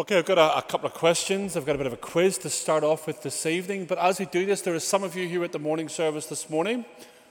Okay, 0.00 0.16
I've 0.16 0.26
got 0.26 0.38
a, 0.38 0.58
a, 0.58 0.62
couple 0.62 0.86
of 0.86 0.94
questions. 0.94 1.56
I've 1.56 1.66
got 1.66 1.74
a 1.74 1.78
bit 1.78 1.88
of 1.88 1.92
a 1.92 1.96
quiz 1.96 2.38
to 2.38 2.50
start 2.50 2.84
off 2.84 3.08
with 3.08 3.20
this 3.24 3.44
evening. 3.46 3.84
But 3.84 3.98
as 3.98 4.20
we 4.20 4.26
do 4.26 4.46
this, 4.46 4.60
there 4.62 4.72
are 4.76 4.78
some 4.78 5.02
of 5.02 5.16
you 5.16 5.26
here 5.26 5.42
at 5.42 5.50
the 5.50 5.58
morning 5.58 5.88
service 5.88 6.26
this 6.26 6.48
morning. 6.48 6.84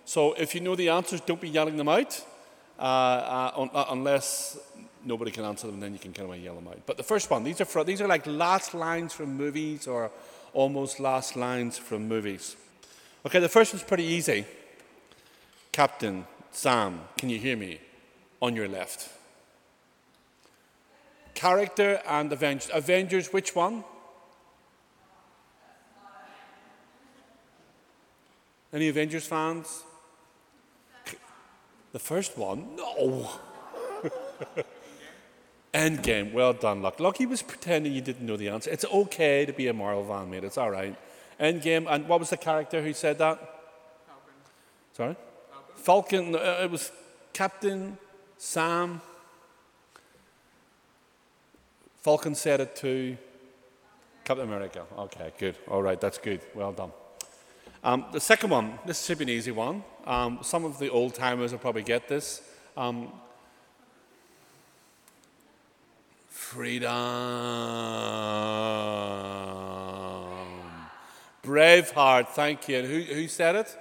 So 0.03 0.33
if 0.33 0.53
you 0.53 0.59
know 0.59 0.75
the 0.75 0.89
answers, 0.89 1.21
don't 1.21 1.39
be 1.39 1.47
yelling 1.47 1.77
them 1.77 1.87
out, 1.87 2.21
uh, 2.77 2.81
uh, 2.81 3.51
un- 3.55 3.69
uh, 3.73 3.85
unless 3.91 4.59
nobody 5.05 5.31
can 5.31 5.45
answer 5.45 5.65
them, 5.65 5.79
then 5.79 5.93
you 5.93 5.99
can 5.99 6.11
kind 6.11 6.29
of 6.29 6.37
yell 6.39 6.55
them 6.55 6.67
out. 6.67 6.85
But 6.85 6.97
the 6.97 7.03
first 7.03 7.31
one, 7.31 7.45
these 7.45 7.61
are, 7.61 7.65
for, 7.65 7.85
these 7.85 8.01
are 8.01 8.07
like 8.07 8.27
last 8.27 8.73
lines 8.73 9.13
from 9.13 9.37
movies 9.37 9.87
or 9.87 10.11
almost 10.51 10.99
last 10.99 11.37
lines 11.37 11.77
from 11.77 12.09
movies. 12.09 12.57
Okay, 13.25 13.39
the 13.39 13.47
first 13.47 13.71
one's 13.71 13.83
pretty 13.83 14.03
easy. 14.03 14.45
Captain 15.71 16.27
Sam, 16.51 16.99
can 17.17 17.29
you 17.29 17.39
hear 17.39 17.55
me? 17.55 17.79
On 18.41 18.53
your 18.57 18.67
left. 18.67 19.16
Character 21.37 22.01
and 22.07 22.33
Avengers. 22.33 22.71
Avengers, 22.73 23.31
which 23.31 23.55
one? 23.55 23.83
Any 28.73 28.87
Avengers 28.87 29.27
fans? 29.27 29.83
The 31.91 31.99
first 31.99 32.39
one? 32.39 32.75
No. 32.75 33.29
Endgame. 35.75 36.33
Well 36.33 36.53
done, 36.53 36.81
Luck. 36.81 36.99
Lucky 36.99 37.27
was 37.27 37.43
pretending 37.43 37.93
you 37.93 38.01
didn't 38.01 38.25
know 38.25 38.35
the 38.35 38.49
answer. 38.49 38.71
It's 38.71 38.85
okay 38.85 39.45
to 39.45 39.53
be 39.53 39.67
a 39.67 39.73
Marvel 39.73 40.05
fan, 40.05 40.31
mate. 40.31 40.43
It's 40.43 40.57
all 40.57 40.71
right. 40.71 40.95
Endgame. 41.39 41.85
And 41.87 42.07
what 42.07 42.19
was 42.19 42.31
the 42.31 42.37
character 42.37 42.81
who 42.81 42.93
said 42.93 43.19
that? 43.19 43.37
Falcon. 44.07 44.33
Sorry? 44.93 45.15
Falcon. 45.75 46.33
Falcon 46.33 46.35
uh, 46.35 46.63
it 46.63 46.71
was 46.71 46.91
Captain 47.31 47.99
Sam. 48.39 49.01
Falcon 52.07 52.35
said 52.35 52.61
it 52.61 52.73
to 52.77 53.17
Captain 54.23 54.47
America. 54.47 54.85
Okay, 54.97 55.33
good. 55.37 55.57
All 55.67 55.81
right, 55.83 55.99
that's 55.99 56.17
good. 56.17 56.39
Well 56.55 56.71
done. 56.71 56.93
Um, 57.83 58.05
the 58.13 58.21
second 58.21 58.49
one, 58.49 58.79
this 58.85 59.05
should 59.05 59.17
be 59.17 59.25
an 59.25 59.29
easy 59.29 59.51
one. 59.51 59.83
Um, 60.05 60.39
some 60.41 60.63
of 60.63 60.79
the 60.79 60.89
old 60.89 61.15
timers 61.15 61.51
will 61.51 61.59
probably 61.59 61.83
get 61.83 62.07
this. 62.07 62.41
Um, 62.77 63.11
freedom. 66.29 66.89
Braveheart, 71.43 72.29
thank 72.29 72.69
you. 72.69 72.77
And 72.77 72.87
who, 72.87 73.01
who 73.01 73.27
said 73.27 73.57
it? 73.57 73.77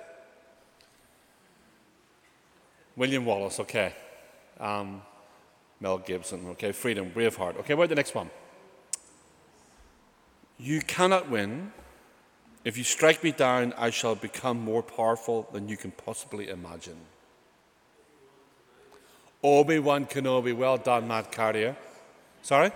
William 2.97 3.25
Wallace, 3.25 3.61
okay. 3.61 3.95
Mel 5.81 5.99
Gibson. 5.99 6.47
Okay, 6.51 6.73
freedom, 6.73 7.11
Braveheart. 7.11 7.59
Okay, 7.61 7.75
where's 7.75 7.89
the 7.89 7.95
next 7.95 8.15
one? 8.15 8.31
You 10.59 10.81
cannot 10.81 11.29
win. 11.31 11.73
If 12.65 12.79
you 12.79 12.85
strike 12.85 13.23
me 13.23 13.33
down, 13.33 13.75
I 13.77 13.91
shall 13.91 14.15
become 14.15 14.59
more 14.59 14.83
powerful 14.83 15.49
than 15.53 15.69
you 15.69 15.77
can 15.77 15.91
possibly 15.93 16.49
imagine. 16.49 16.97
Obi 19.43 19.79
Wan 19.79 20.07
Kenobi. 20.07 20.57
Well 20.57 20.79
done, 20.79 21.07
Matt 21.07 21.31
Carrier. 21.31 21.77
Sorry? 22.43 22.71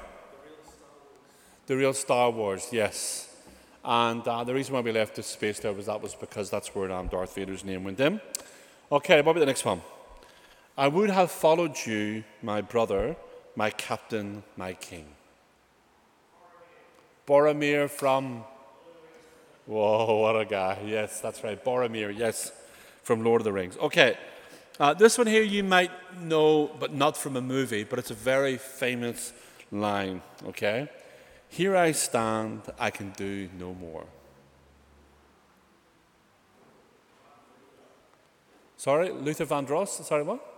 The 1.66 1.76
real 1.76 1.94
Star 1.94 2.30
Wars, 2.30 2.68
yes. 2.70 3.34
And 3.84 4.26
uh, 4.28 4.44
the 4.44 4.54
reason 4.54 4.74
why 4.74 4.80
we 4.80 4.92
left 4.92 5.16
the 5.16 5.22
space 5.22 5.58
there 5.58 5.72
was 5.72 5.86
that 5.86 6.02
was 6.02 6.14
because 6.14 6.50
that's 6.50 6.74
where 6.74 6.92
um, 6.92 7.08
Darth 7.08 7.34
Vader's 7.34 7.64
name 7.64 7.84
went 7.84 7.98
in. 7.98 8.20
Okay, 8.92 9.22
what 9.22 9.30
about 9.30 9.40
the 9.40 9.46
next 9.46 9.64
one? 9.64 9.80
I 10.80 10.88
would 10.88 11.10
have 11.10 11.30
followed 11.30 11.76
you, 11.84 12.24
my 12.40 12.62
brother, 12.62 13.14
my 13.54 13.68
captain, 13.68 14.42
my 14.56 14.72
king. 14.72 15.04
Boromir 17.28 17.90
from. 17.90 18.44
Whoa, 19.66 20.20
what 20.22 20.40
a 20.40 20.46
guy. 20.46 20.78
Yes, 20.86 21.20
that's 21.20 21.44
right. 21.44 21.62
Boromir, 21.62 22.16
yes, 22.16 22.50
from 23.02 23.22
Lord 23.22 23.42
of 23.42 23.44
the 23.44 23.52
Rings. 23.52 23.76
Okay, 23.76 24.16
uh, 24.78 24.94
this 24.94 25.18
one 25.18 25.26
here 25.26 25.42
you 25.42 25.62
might 25.62 25.90
know, 26.18 26.70
but 26.80 26.94
not 26.94 27.14
from 27.14 27.36
a 27.36 27.42
movie, 27.42 27.84
but 27.84 27.98
it's 27.98 28.10
a 28.10 28.14
very 28.14 28.56
famous 28.56 29.34
line, 29.70 30.22
okay? 30.46 30.88
Here 31.50 31.76
I 31.76 31.92
stand, 31.92 32.62
I 32.78 32.88
can 32.88 33.10
do 33.10 33.50
no 33.58 33.74
more. 33.74 34.06
Sorry, 38.78 39.10
Luther 39.10 39.44
Vandross? 39.44 40.02
Sorry, 40.02 40.22
what? 40.22 40.49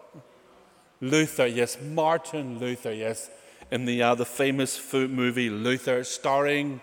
Luther, 1.03 1.49
yes, 1.49 1.79
Martin 1.83 2.61
Luther, 2.61 2.93
yes, 2.93 3.29
in 3.73 3.87
the, 3.87 4.01
uh, 4.01 4.15
the 4.15 4.25
famous 4.25 4.81
movie 4.93 5.51
Luther, 5.51 6.05
starring. 6.05 6.81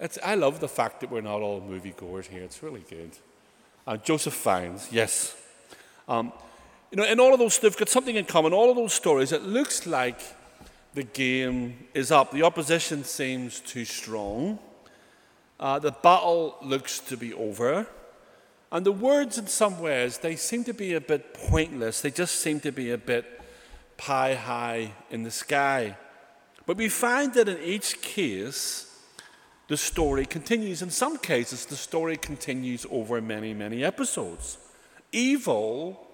It's, 0.00 0.18
I 0.24 0.34
love 0.34 0.58
the 0.58 0.68
fact 0.68 1.00
that 1.00 1.12
we're 1.12 1.20
not 1.20 1.42
all 1.42 1.60
moviegoers 1.60 2.26
here. 2.26 2.42
It's 2.42 2.60
really 2.60 2.84
good. 2.90 3.12
Uh, 3.86 3.98
Joseph 3.98 4.34
Fiennes, 4.34 4.88
yes. 4.90 5.36
Um, 6.08 6.32
you 6.90 6.96
know, 6.96 7.04
in 7.04 7.20
all 7.20 7.32
of 7.32 7.38
those, 7.38 7.60
they've 7.60 7.76
got 7.76 7.88
something 7.88 8.16
in 8.16 8.24
common. 8.24 8.52
All 8.52 8.68
of 8.68 8.76
those 8.76 8.94
stories, 8.94 9.30
it 9.30 9.44
looks 9.44 9.86
like 9.86 10.20
the 10.94 11.04
game 11.04 11.86
is 11.94 12.10
up. 12.10 12.32
The 12.32 12.42
opposition 12.42 13.04
seems 13.04 13.60
too 13.60 13.84
strong. 13.84 14.58
Uh, 15.60 15.78
the 15.78 15.92
battle 15.92 16.56
looks 16.62 16.98
to 16.98 17.16
be 17.16 17.32
over. 17.32 17.86
And 18.76 18.84
the 18.84 18.92
words, 18.92 19.38
in 19.38 19.46
some 19.46 19.80
ways, 19.80 20.18
they 20.18 20.36
seem 20.36 20.62
to 20.64 20.74
be 20.74 20.92
a 20.92 21.00
bit 21.00 21.32
pointless. 21.32 22.02
They 22.02 22.10
just 22.10 22.40
seem 22.40 22.60
to 22.60 22.70
be 22.70 22.90
a 22.90 22.98
bit 22.98 23.24
pie 23.96 24.34
high 24.34 24.92
in 25.10 25.22
the 25.22 25.30
sky. 25.30 25.96
But 26.66 26.76
we 26.76 26.90
find 26.90 27.32
that 27.32 27.48
in 27.48 27.56
each 27.62 28.02
case, 28.02 28.94
the 29.68 29.78
story 29.78 30.26
continues. 30.26 30.82
In 30.82 30.90
some 30.90 31.16
cases, 31.16 31.64
the 31.64 31.74
story 31.74 32.18
continues 32.18 32.84
over 32.90 33.18
many, 33.22 33.54
many 33.54 33.82
episodes. 33.82 34.58
Evil 35.10 36.06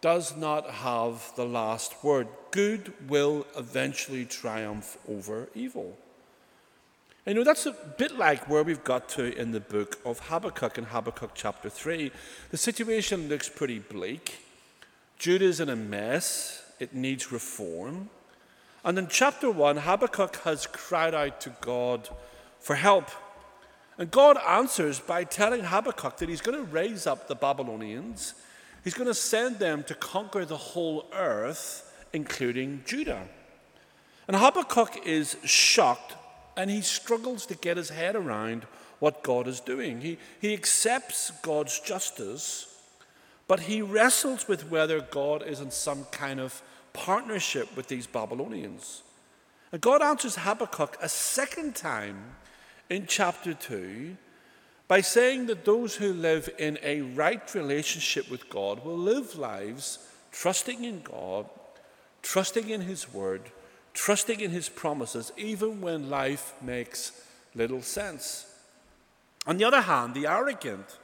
does 0.00 0.36
not 0.36 0.70
have 0.70 1.32
the 1.34 1.44
last 1.44 2.04
word. 2.04 2.28
Good 2.52 2.92
will 3.08 3.44
eventually 3.58 4.24
triumph 4.24 4.98
over 5.08 5.48
evil. 5.52 5.98
You 7.26 7.32
know, 7.32 7.42
that's 7.42 7.64
a 7.64 7.72
bit 7.72 8.18
like 8.18 8.50
where 8.50 8.62
we've 8.62 8.84
got 8.84 9.08
to 9.10 9.34
in 9.34 9.52
the 9.52 9.60
book 9.60 9.98
of 10.04 10.18
Habakkuk 10.18 10.76
in 10.76 10.84
Habakkuk 10.84 11.30
chapter 11.34 11.70
3. 11.70 12.12
The 12.50 12.58
situation 12.58 13.30
looks 13.30 13.48
pretty 13.48 13.78
bleak. 13.78 14.40
Judah's 15.18 15.58
in 15.58 15.70
a 15.70 15.76
mess, 15.76 16.62
it 16.78 16.94
needs 16.94 17.32
reform. 17.32 18.10
And 18.84 18.98
in 18.98 19.08
chapter 19.08 19.50
1, 19.50 19.78
Habakkuk 19.78 20.36
has 20.44 20.66
cried 20.66 21.14
out 21.14 21.40
to 21.40 21.56
God 21.62 22.10
for 22.60 22.76
help. 22.76 23.08
And 23.96 24.10
God 24.10 24.36
answers 24.46 25.00
by 25.00 25.24
telling 25.24 25.64
Habakkuk 25.64 26.18
that 26.18 26.28
he's 26.28 26.42
going 26.42 26.58
to 26.58 26.70
raise 26.70 27.06
up 27.06 27.26
the 27.26 27.34
Babylonians, 27.34 28.34
he's 28.82 28.92
going 28.92 29.08
to 29.08 29.14
send 29.14 29.58
them 29.60 29.82
to 29.84 29.94
conquer 29.94 30.44
the 30.44 30.58
whole 30.58 31.06
earth, 31.14 31.90
including 32.12 32.82
Judah. 32.84 33.26
And 34.28 34.36
Habakkuk 34.36 35.06
is 35.06 35.38
shocked 35.42 36.16
and 36.56 36.70
he 36.70 36.80
struggles 36.80 37.46
to 37.46 37.54
get 37.54 37.76
his 37.76 37.90
head 37.90 38.16
around 38.16 38.66
what 38.98 39.22
God 39.22 39.48
is 39.48 39.60
doing. 39.60 40.00
He, 40.00 40.18
he 40.40 40.54
accepts 40.54 41.30
God's 41.42 41.78
justice, 41.80 42.74
but 43.46 43.60
he 43.60 43.82
wrestles 43.82 44.48
with 44.48 44.70
whether 44.70 45.00
God 45.00 45.42
is 45.46 45.60
in 45.60 45.70
some 45.70 46.04
kind 46.06 46.40
of 46.40 46.62
partnership 46.92 47.76
with 47.76 47.88
these 47.88 48.06
Babylonians. 48.06 49.02
And 49.72 49.80
God 49.80 50.02
answers 50.02 50.36
Habakkuk 50.36 50.96
a 51.02 51.08
second 51.08 51.74
time 51.74 52.36
in 52.88 53.06
chapter 53.06 53.54
2 53.54 54.16
by 54.86 55.00
saying 55.00 55.46
that 55.46 55.64
those 55.64 55.96
who 55.96 56.12
live 56.12 56.48
in 56.58 56.78
a 56.82 57.00
right 57.00 57.54
relationship 57.54 58.30
with 58.30 58.48
God 58.48 58.84
will 58.84 58.96
live 58.96 59.36
lives 59.36 59.98
trusting 60.30 60.84
in 60.84 61.00
God, 61.02 61.46
trusting 62.22 62.68
in 62.68 62.82
His 62.82 63.12
Word, 63.12 63.42
trusting 63.94 64.40
in 64.40 64.50
his 64.50 64.68
promises, 64.68 65.32
even 65.36 65.80
when 65.80 66.10
life 66.10 66.52
makes 66.60 67.12
little 67.54 67.82
sense. 67.82 68.46
On 69.46 69.56
the 69.56 69.64
other 69.64 69.80
hand, 69.80 70.14
the 70.14 70.26
arrogant, 70.26 70.98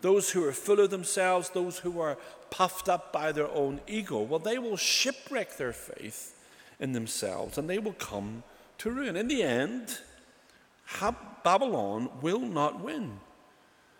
those 0.00 0.30
who 0.30 0.44
are 0.44 0.52
full 0.52 0.80
of 0.80 0.90
themselves, 0.90 1.50
those 1.50 1.78
who 1.78 2.00
are 2.00 2.16
puffed 2.50 2.88
up 2.88 3.12
by 3.12 3.32
their 3.32 3.48
own 3.48 3.80
ego, 3.86 4.22
well, 4.22 4.38
they 4.38 4.58
will 4.58 4.76
shipwreck 4.76 5.56
their 5.56 5.72
faith 5.72 6.34
in 6.78 6.92
themselves 6.92 7.58
and 7.58 7.68
they 7.68 7.78
will 7.78 7.94
come 7.94 8.42
to 8.78 8.90
ruin. 8.90 9.16
In 9.16 9.28
the 9.28 9.42
end, 9.42 9.98
Babylon 11.42 12.10
will 12.20 12.40
not 12.40 12.80
win. 12.80 13.18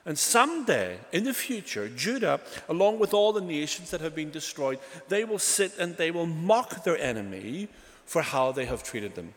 And 0.04 0.16
someday 0.16 0.98
in 1.10 1.24
the 1.24 1.34
future, 1.34 1.88
Judah, 1.88 2.40
along 2.68 3.00
with 3.00 3.12
all 3.12 3.32
the 3.32 3.40
nations 3.40 3.90
that 3.90 4.00
have 4.00 4.14
been 4.14 4.30
destroyed, 4.30 4.78
they 5.08 5.24
will 5.24 5.40
sit 5.40 5.76
and 5.78 5.96
they 5.96 6.12
will 6.12 6.26
mock 6.26 6.84
their 6.84 6.96
enemy 6.96 7.68
for 8.06 8.22
how 8.22 8.52
they 8.52 8.64
have 8.64 8.82
treated 8.82 9.14
them. 9.14 9.34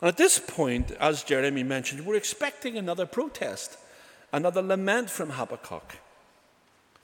And 0.00 0.08
at 0.08 0.16
this 0.16 0.38
point, 0.38 0.92
as 0.92 1.24
Jeremy 1.24 1.62
mentioned, 1.62 2.06
we're 2.06 2.16
expecting 2.16 2.76
another 2.76 3.06
protest, 3.06 3.78
another 4.32 4.62
lament 4.62 5.10
from 5.10 5.30
Habakkuk. 5.30 5.96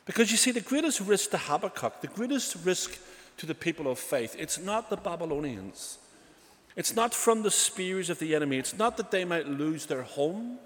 Because 0.05 0.31
you 0.31 0.37
see, 0.37 0.53
the 0.53 0.61
greatest 0.61 1.01
risk 1.01 1.31
to 1.31 1.39
Habakkuk, 1.39 2.01
the 2.01 2.07
greatest 2.07 2.57
risk 2.65 2.99
to 3.39 3.47
the 3.47 3.55
people 3.55 3.91
of 3.91 3.99
faith. 3.99 4.35
It's 4.39 4.59
not 4.59 4.91
the 4.91 4.97
Babylonians. 4.97 5.99
It's 6.77 6.95
not 6.95 7.15
from 7.15 7.43
the 7.43 7.51
spears 7.51 8.11
of 8.11 8.19
the 8.19 8.35
enemy. 8.35 8.59
It's 8.59 8.77
not 8.77 8.97
that 8.97 9.11
they 9.11 9.25
might 9.25 9.49
lose 9.49 9.87
their 9.87 10.03
home 10.03 10.59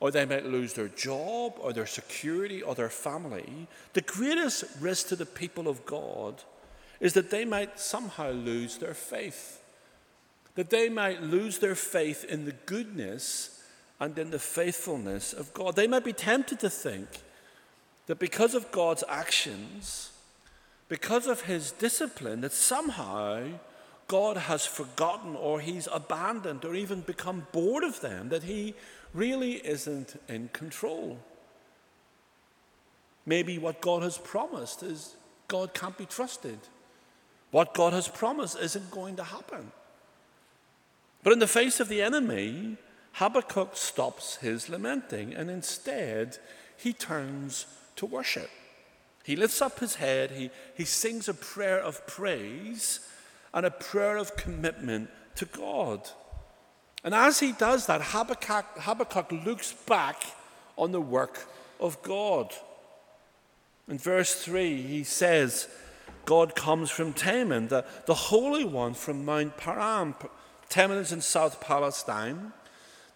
or 0.00 0.10
they 0.10 0.24
might 0.24 0.46
lose 0.46 0.72
their 0.72 0.88
job 0.88 1.54
or 1.58 1.72
their 1.72 1.86
security 1.86 2.62
or 2.62 2.74
their 2.74 2.88
family. 2.88 3.68
The 3.92 4.00
greatest 4.00 4.64
risk 4.80 5.08
to 5.08 5.16
the 5.16 5.26
people 5.26 5.68
of 5.68 5.84
God 5.84 6.42
is 7.00 7.14
that 7.14 7.30
they 7.30 7.44
might 7.44 7.80
somehow 7.80 8.30
lose 8.30 8.78
their 8.78 8.94
faith. 8.94 9.62
That 10.54 10.70
they 10.70 10.88
might 10.88 11.22
lose 11.22 11.58
their 11.58 11.74
faith 11.74 12.24
in 12.24 12.44
the 12.44 12.52
goodness 12.66 13.62
and 13.98 14.18
in 14.18 14.30
the 14.30 14.38
faithfulness 14.38 15.32
of 15.32 15.52
God. 15.54 15.76
They 15.76 15.86
might 15.86 16.04
be 16.04 16.12
tempted 16.12 16.60
to 16.60 16.70
think 16.70 17.08
that 18.06 18.18
because 18.18 18.54
of 18.54 18.70
God's 18.72 19.04
actions, 19.08 20.12
because 20.88 21.26
of 21.26 21.42
his 21.42 21.72
discipline, 21.72 22.40
that 22.40 22.52
somehow 22.52 23.44
God 24.08 24.36
has 24.36 24.66
forgotten 24.66 25.36
or 25.36 25.60
he's 25.60 25.88
abandoned 25.92 26.64
or 26.64 26.74
even 26.74 27.02
become 27.02 27.46
bored 27.52 27.84
of 27.84 28.00
them, 28.00 28.28
that 28.30 28.42
he 28.42 28.74
really 29.14 29.54
isn't 29.66 30.20
in 30.28 30.48
control. 30.48 31.18
Maybe 33.24 33.58
what 33.58 33.80
God 33.80 34.02
has 34.02 34.18
promised 34.18 34.82
is 34.82 35.14
God 35.46 35.74
can't 35.74 35.96
be 35.96 36.06
trusted. 36.06 36.58
What 37.50 37.74
God 37.74 37.92
has 37.92 38.08
promised 38.08 38.58
isn't 38.60 38.90
going 38.90 39.16
to 39.16 39.24
happen. 39.24 39.72
But 41.22 41.32
in 41.32 41.38
the 41.38 41.46
face 41.46 41.80
of 41.80 41.88
the 41.88 42.02
enemy, 42.02 42.76
Habakkuk 43.12 43.76
stops 43.76 44.36
his 44.36 44.68
lamenting 44.68 45.34
and 45.34 45.50
instead 45.50 46.38
he 46.76 46.92
turns 46.92 47.66
to 47.96 48.06
worship. 48.06 48.50
He 49.24 49.36
lifts 49.36 49.60
up 49.60 49.80
his 49.80 49.96
head, 49.96 50.30
he, 50.30 50.50
he 50.74 50.84
sings 50.84 51.28
a 51.28 51.34
prayer 51.34 51.78
of 51.78 52.06
praise 52.06 53.00
and 53.52 53.66
a 53.66 53.70
prayer 53.70 54.16
of 54.16 54.36
commitment 54.36 55.10
to 55.36 55.44
God. 55.44 56.08
And 57.04 57.14
as 57.14 57.40
he 57.40 57.52
does 57.52 57.86
that, 57.86 58.00
Habakkuk, 58.02 58.78
Habakkuk 58.78 59.32
looks 59.44 59.72
back 59.72 60.22
on 60.76 60.92
the 60.92 61.00
work 61.00 61.46
of 61.78 62.00
God. 62.02 62.54
In 63.88 63.98
verse 63.98 64.34
3, 64.34 64.82
he 64.82 65.04
says, 65.04 65.68
God 66.30 66.54
comes 66.54 66.92
from 66.92 67.12
Teman, 67.12 67.70
the, 67.70 67.84
the 68.06 68.14
Holy 68.14 68.62
One 68.62 68.94
from 68.94 69.24
Mount 69.24 69.56
Paran. 69.56 70.14
Teman 70.68 70.98
is 70.98 71.10
in 71.10 71.22
South 71.22 71.60
Palestine. 71.60 72.52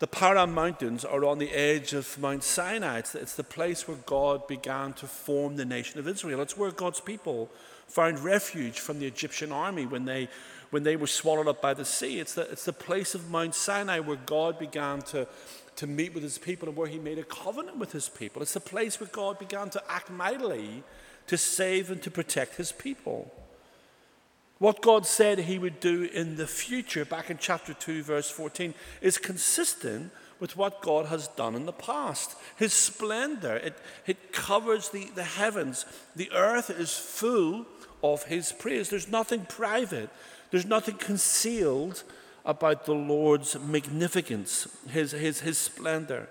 The 0.01 0.09
Paran 0.09 0.53
Mountains 0.53 1.05
are 1.05 1.25
on 1.25 1.39
the 1.39 1.53
edge 1.53 1.93
of 1.93 2.19
Mount 2.19 2.43
Sinai. 2.43 2.99
It's, 2.99 3.15
it's 3.15 3.37
the 3.37 3.45
place 3.45 3.87
where 3.87 3.99
God 3.99 4.49
began 4.49 4.95
to 4.95 5.07
form 5.07 5.55
the 5.55 5.65
nation 5.65 6.01
of 6.01 6.09
Israel. 6.09 6.41
It's 6.41 6.57
where 6.57 6.73
God's 6.73 6.99
people 6.99 7.53
found 7.87 8.19
refuge 8.19 8.81
from 8.81 8.99
the 8.99 9.07
Egyptian 9.07 9.53
army 9.53 9.87
when 9.87 10.07
they, 10.07 10.29
when 10.71 10.83
they 10.83 10.97
were 10.97 11.07
swallowed 11.07 11.47
up 11.47 11.63
by 11.63 11.73
the 11.73 11.85
sea. 11.85 12.19
It's 12.19 12.35
the, 12.35 12.51
it's 12.51 12.65
the 12.65 12.73
place 12.73 13.15
of 13.15 13.31
Mount 13.31 13.55
Sinai 13.55 14.01
where 14.01 14.19
God 14.27 14.59
began 14.59 15.03
to, 15.03 15.29
to 15.77 15.87
meet 15.87 16.15
with 16.15 16.25
his 16.25 16.37
people 16.37 16.67
and 16.67 16.77
where 16.77 16.89
he 16.89 16.99
made 16.99 17.21
a 17.21 17.23
covenant 17.23 17.79
with 17.79 17.93
his 17.93 18.09
people. 18.09 18.43
It's 18.43 18.55
the 18.55 18.59
place 18.59 18.99
where 18.99 19.09
God 19.13 19.39
began 19.39 19.71
to 19.71 19.83
act 19.89 20.11
mightily 20.11 20.83
to 21.26 21.38
save 21.38 21.91
and 21.91 22.03
to 22.03 22.11
protect 22.11 22.56
his 22.56 22.73
people. 22.73 23.32
What 24.59 24.82
God 24.82 25.05
said 25.05 25.41
he 25.41 25.59
would 25.59 25.81
do 25.81 26.05
in 26.05 26.37
the 26.37 26.47
future, 26.47 27.05
back 27.05 27.31
in 27.31 27.38
chapter 27.38 27.75
2, 27.75 28.03
verse 28.03 28.31
14, 28.31 28.75
is 29.00 29.19
consistent 29.19 30.12
with 30.41 30.56
what 30.56 30.81
God 30.81 31.06
has 31.06 31.29
done 31.29 31.55
in 31.55 31.67
the 31.67 31.73
past. 31.73 32.37
His 32.56 32.73
splendor, 32.73 33.56
it, 33.56 33.79
it 34.06 34.32
covers 34.32 34.91
the, 34.91 35.11
the 35.15 35.25
heavens. 35.25 35.87
The 36.15 36.31
earth 36.32 36.71
is 36.71 36.97
full 36.97 37.67
of 38.03 38.25
his 38.25 38.53
praise. 38.53 38.91
There's 38.91 39.11
nothing 39.11 39.47
private, 39.47 40.11
there's 40.50 40.67
nothing 40.67 40.97
concealed 40.97 42.05
about 42.44 42.85
the 42.85 42.94
Lord's 42.94 43.59
magnificence, 43.59 44.69
his, 44.91 45.12
his, 45.12 45.41
his 45.41 45.56
splendor, 45.56 46.29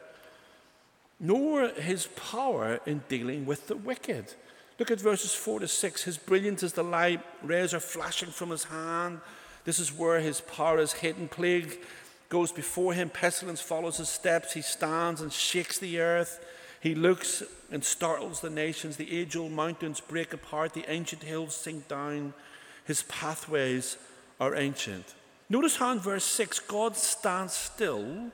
nor 1.19 1.69
his 1.69 2.07
power 2.15 2.79
in 2.85 3.01
dealing 3.09 3.45
with 3.45 3.67
the 3.67 3.75
wicked. 3.75 4.35
Look 4.79 4.91
at 4.91 4.99
verses 4.99 5.33
4 5.33 5.61
to 5.61 5.67
6. 5.67 6.03
His 6.03 6.17
brilliance 6.17 6.63
is 6.63 6.73
the 6.73 6.83
light, 6.83 7.21
rays 7.43 7.73
are 7.73 7.79
flashing 7.79 8.29
from 8.29 8.49
his 8.49 8.65
hand. 8.65 9.21
This 9.65 9.79
is 9.79 9.93
where 9.93 10.19
his 10.19 10.41
power 10.41 10.79
is 10.79 10.93
hidden. 10.93 11.27
Plague 11.27 11.79
goes 12.29 12.51
before 12.51 12.93
him, 12.93 13.09
pestilence 13.09 13.61
follows 13.61 13.97
his 13.97 14.09
steps. 14.09 14.53
He 14.53 14.61
stands 14.61 15.21
and 15.21 15.31
shakes 15.31 15.77
the 15.77 15.99
earth. 15.99 16.43
He 16.81 16.95
looks 16.95 17.43
and 17.71 17.83
startles 17.83 18.41
the 18.41 18.49
nations. 18.49 18.97
The 18.97 19.17
age 19.17 19.35
old 19.35 19.51
mountains 19.51 20.01
break 20.01 20.33
apart, 20.33 20.73
the 20.73 20.89
ancient 20.89 21.23
hills 21.23 21.55
sink 21.55 21.87
down. 21.87 22.33
His 22.83 23.03
pathways 23.03 23.97
are 24.39 24.55
ancient. 24.55 25.13
Notice 25.49 25.77
how 25.77 25.91
in 25.91 25.99
verse 25.99 26.25
6 26.25 26.59
God 26.59 26.97
stands 26.97 27.53
still, 27.53 28.31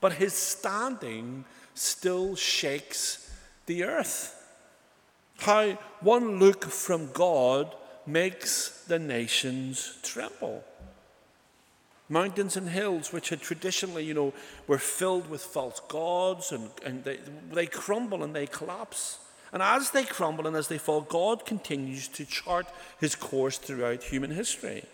but 0.00 0.14
his 0.14 0.34
standing 0.34 1.44
still 1.74 2.34
shakes 2.34 3.32
the 3.66 3.84
earth. 3.84 4.37
How 5.38 5.78
one 6.00 6.38
look 6.38 6.64
from 6.64 7.12
God 7.12 7.74
makes 8.06 8.84
the 8.86 8.98
nations 8.98 9.98
tremble. 10.02 10.64
Mountains 12.08 12.56
and 12.56 12.68
hills, 12.70 13.12
which 13.12 13.28
had 13.28 13.40
traditionally, 13.40 14.04
you 14.04 14.14
know, 14.14 14.32
were 14.66 14.78
filled 14.78 15.28
with 15.28 15.42
false 15.42 15.80
gods, 15.88 16.52
and, 16.52 16.70
and 16.84 17.04
they, 17.04 17.18
they 17.52 17.66
crumble 17.66 18.24
and 18.24 18.34
they 18.34 18.46
collapse. 18.46 19.18
And 19.52 19.62
as 19.62 19.90
they 19.90 20.04
crumble 20.04 20.46
and 20.46 20.56
as 20.56 20.68
they 20.68 20.78
fall, 20.78 21.02
God 21.02 21.44
continues 21.44 22.08
to 22.08 22.24
chart 22.24 22.66
his 22.98 23.14
course 23.14 23.58
throughout 23.58 24.02
human 24.02 24.30
history. 24.30 24.84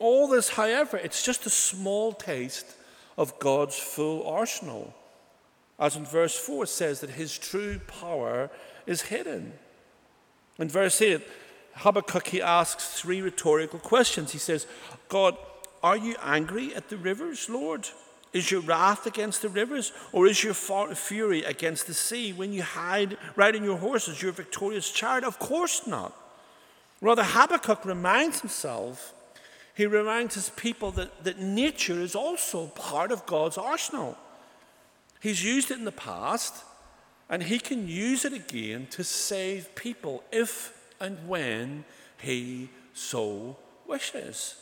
All 0.00 0.26
this, 0.26 0.50
however, 0.50 0.96
it's 0.96 1.24
just 1.24 1.46
a 1.46 1.50
small 1.50 2.12
taste 2.12 2.66
of 3.16 3.38
God's 3.38 3.78
full 3.78 4.26
arsenal. 4.26 4.94
As 5.78 5.96
in 5.96 6.04
verse 6.04 6.36
4 6.36 6.64
it 6.64 6.68
says 6.68 7.00
that 7.00 7.10
his 7.10 7.38
true 7.38 7.80
power 8.00 8.50
is 8.86 9.02
hidden. 9.02 9.52
In 10.58 10.68
verse 10.68 11.00
8, 11.00 11.22
Habakkuk 11.74 12.28
he 12.28 12.42
asks 12.42 13.00
three 13.00 13.20
rhetorical 13.20 13.78
questions. 13.78 14.32
He 14.32 14.38
says, 14.38 14.66
God, 15.08 15.36
are 15.82 15.96
you 15.96 16.16
angry 16.22 16.74
at 16.74 16.88
the 16.88 16.96
rivers, 16.96 17.48
Lord? 17.48 17.88
Is 18.32 18.50
your 18.50 18.62
wrath 18.62 19.06
against 19.06 19.42
the 19.42 19.48
rivers, 19.50 19.92
or 20.10 20.26
is 20.26 20.42
your 20.42 20.54
fury 20.54 21.44
against 21.44 21.86
the 21.86 21.94
sea 21.94 22.32
when 22.32 22.52
you 22.52 22.62
hide 22.62 23.18
riding 23.36 23.62
your 23.62 23.76
horses, 23.76 24.22
your 24.22 24.32
victorious 24.32 24.90
chariot? 24.90 25.24
Of 25.24 25.38
course 25.38 25.86
not. 25.86 26.16
Rather, 27.02 27.24
Habakkuk 27.24 27.84
reminds 27.84 28.40
himself, 28.40 29.12
he 29.74 29.86
reminds 29.86 30.34
his 30.34 30.50
people 30.50 30.92
that, 30.92 31.24
that 31.24 31.40
nature 31.40 32.00
is 32.00 32.14
also 32.14 32.68
part 32.68 33.10
of 33.10 33.26
God's 33.26 33.58
arsenal. 33.58 34.16
He's 35.20 35.44
used 35.44 35.70
it 35.70 35.78
in 35.78 35.84
the 35.84 35.92
past, 35.92 36.64
and 37.32 37.44
he 37.44 37.58
can 37.58 37.88
use 37.88 38.26
it 38.26 38.34
again 38.34 38.86
to 38.90 39.02
save 39.02 39.74
people 39.74 40.22
if 40.30 40.78
and 41.00 41.26
when 41.26 41.82
he 42.20 42.68
so 42.92 43.56
wishes. 43.88 44.56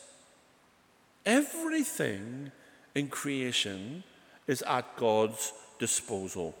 Everything 1.25 2.53
in 2.95 3.09
creation 3.09 4.05
is 4.47 4.61
at 4.61 4.95
God's 4.95 5.51
disposal. 5.79 6.55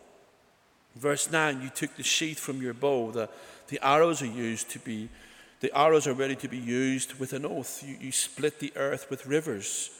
Verse 0.97 1.31
9, 1.31 1.61
you 1.61 1.69
took 1.69 1.95
the 1.95 2.03
sheath 2.03 2.39
from 2.39 2.61
your 2.61 2.73
bow. 2.73 3.11
The, 3.11 3.29
the 3.69 3.79
arrows 3.81 4.21
are 4.21 4.25
used 4.25 4.69
to 4.71 4.79
be, 4.79 5.07
the 5.61 5.71
arrows 5.73 6.07
are 6.07 6.13
ready 6.13 6.35
to 6.35 6.49
be 6.49 6.57
used 6.57 7.21
with 7.21 7.31
an 7.31 7.45
oath. 7.45 7.83
You, 7.87 7.95
you 8.01 8.11
split 8.11 8.59
the 8.59 8.73
earth 8.75 9.09
with 9.09 9.25
rivers. 9.25 9.91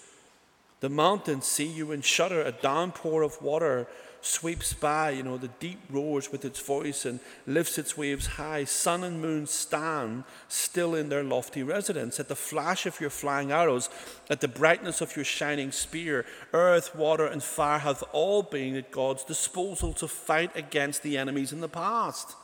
The 0.82 0.90
mountains 0.90 1.46
see 1.46 1.72
you 1.72 1.94
and 1.94 2.04
shudder. 2.04 2.42
A 2.42 2.52
downpour 2.52 3.22
of 3.22 3.42
water 3.42 3.88
sweeps 4.22 4.74
by, 4.74 5.10
you 5.10 5.24
know, 5.24 5.38
the 5.38 5.50
deep 5.60 5.80
roars 5.90 6.32
with 6.32 6.46
its 6.46 6.60
voice 6.60 7.06
and 7.06 7.20
lifts 7.48 7.78
its 7.78 7.98
waves 7.98 8.28
high. 8.28 8.64
Sun 8.64 9.04
and 9.04 9.22
moon 9.22 9.48
stand 9.48 10.24
still 10.48 10.96
in 10.96 11.10
their 11.10 11.24
lofty 11.24 11.64
residence. 11.64 12.20
At 12.20 12.28
the 12.28 12.36
flash 12.36 12.86
of 12.86 13.02
your 13.02 13.10
flying 13.10 13.52
arrows, 13.52 13.90
at 14.30 14.42
the 14.42 14.48
brightness 14.48 15.02
of 15.02 15.16
your 15.16 15.26
shining 15.26 15.72
spear, 15.72 16.26
earth, 16.54 16.96
water, 16.96 17.26
and 17.26 17.44
fire 17.44 17.80
have 17.80 18.04
all 18.12 18.44
been 18.44 18.76
at 18.76 18.92
God's 18.92 19.24
disposal 19.24 19.94
to 19.94 20.08
fight 20.08 20.56
against 20.56 21.04
the 21.04 21.18
enemies 21.18 21.52
in 21.52 21.62
the 21.62 21.68
past. 21.68 22.36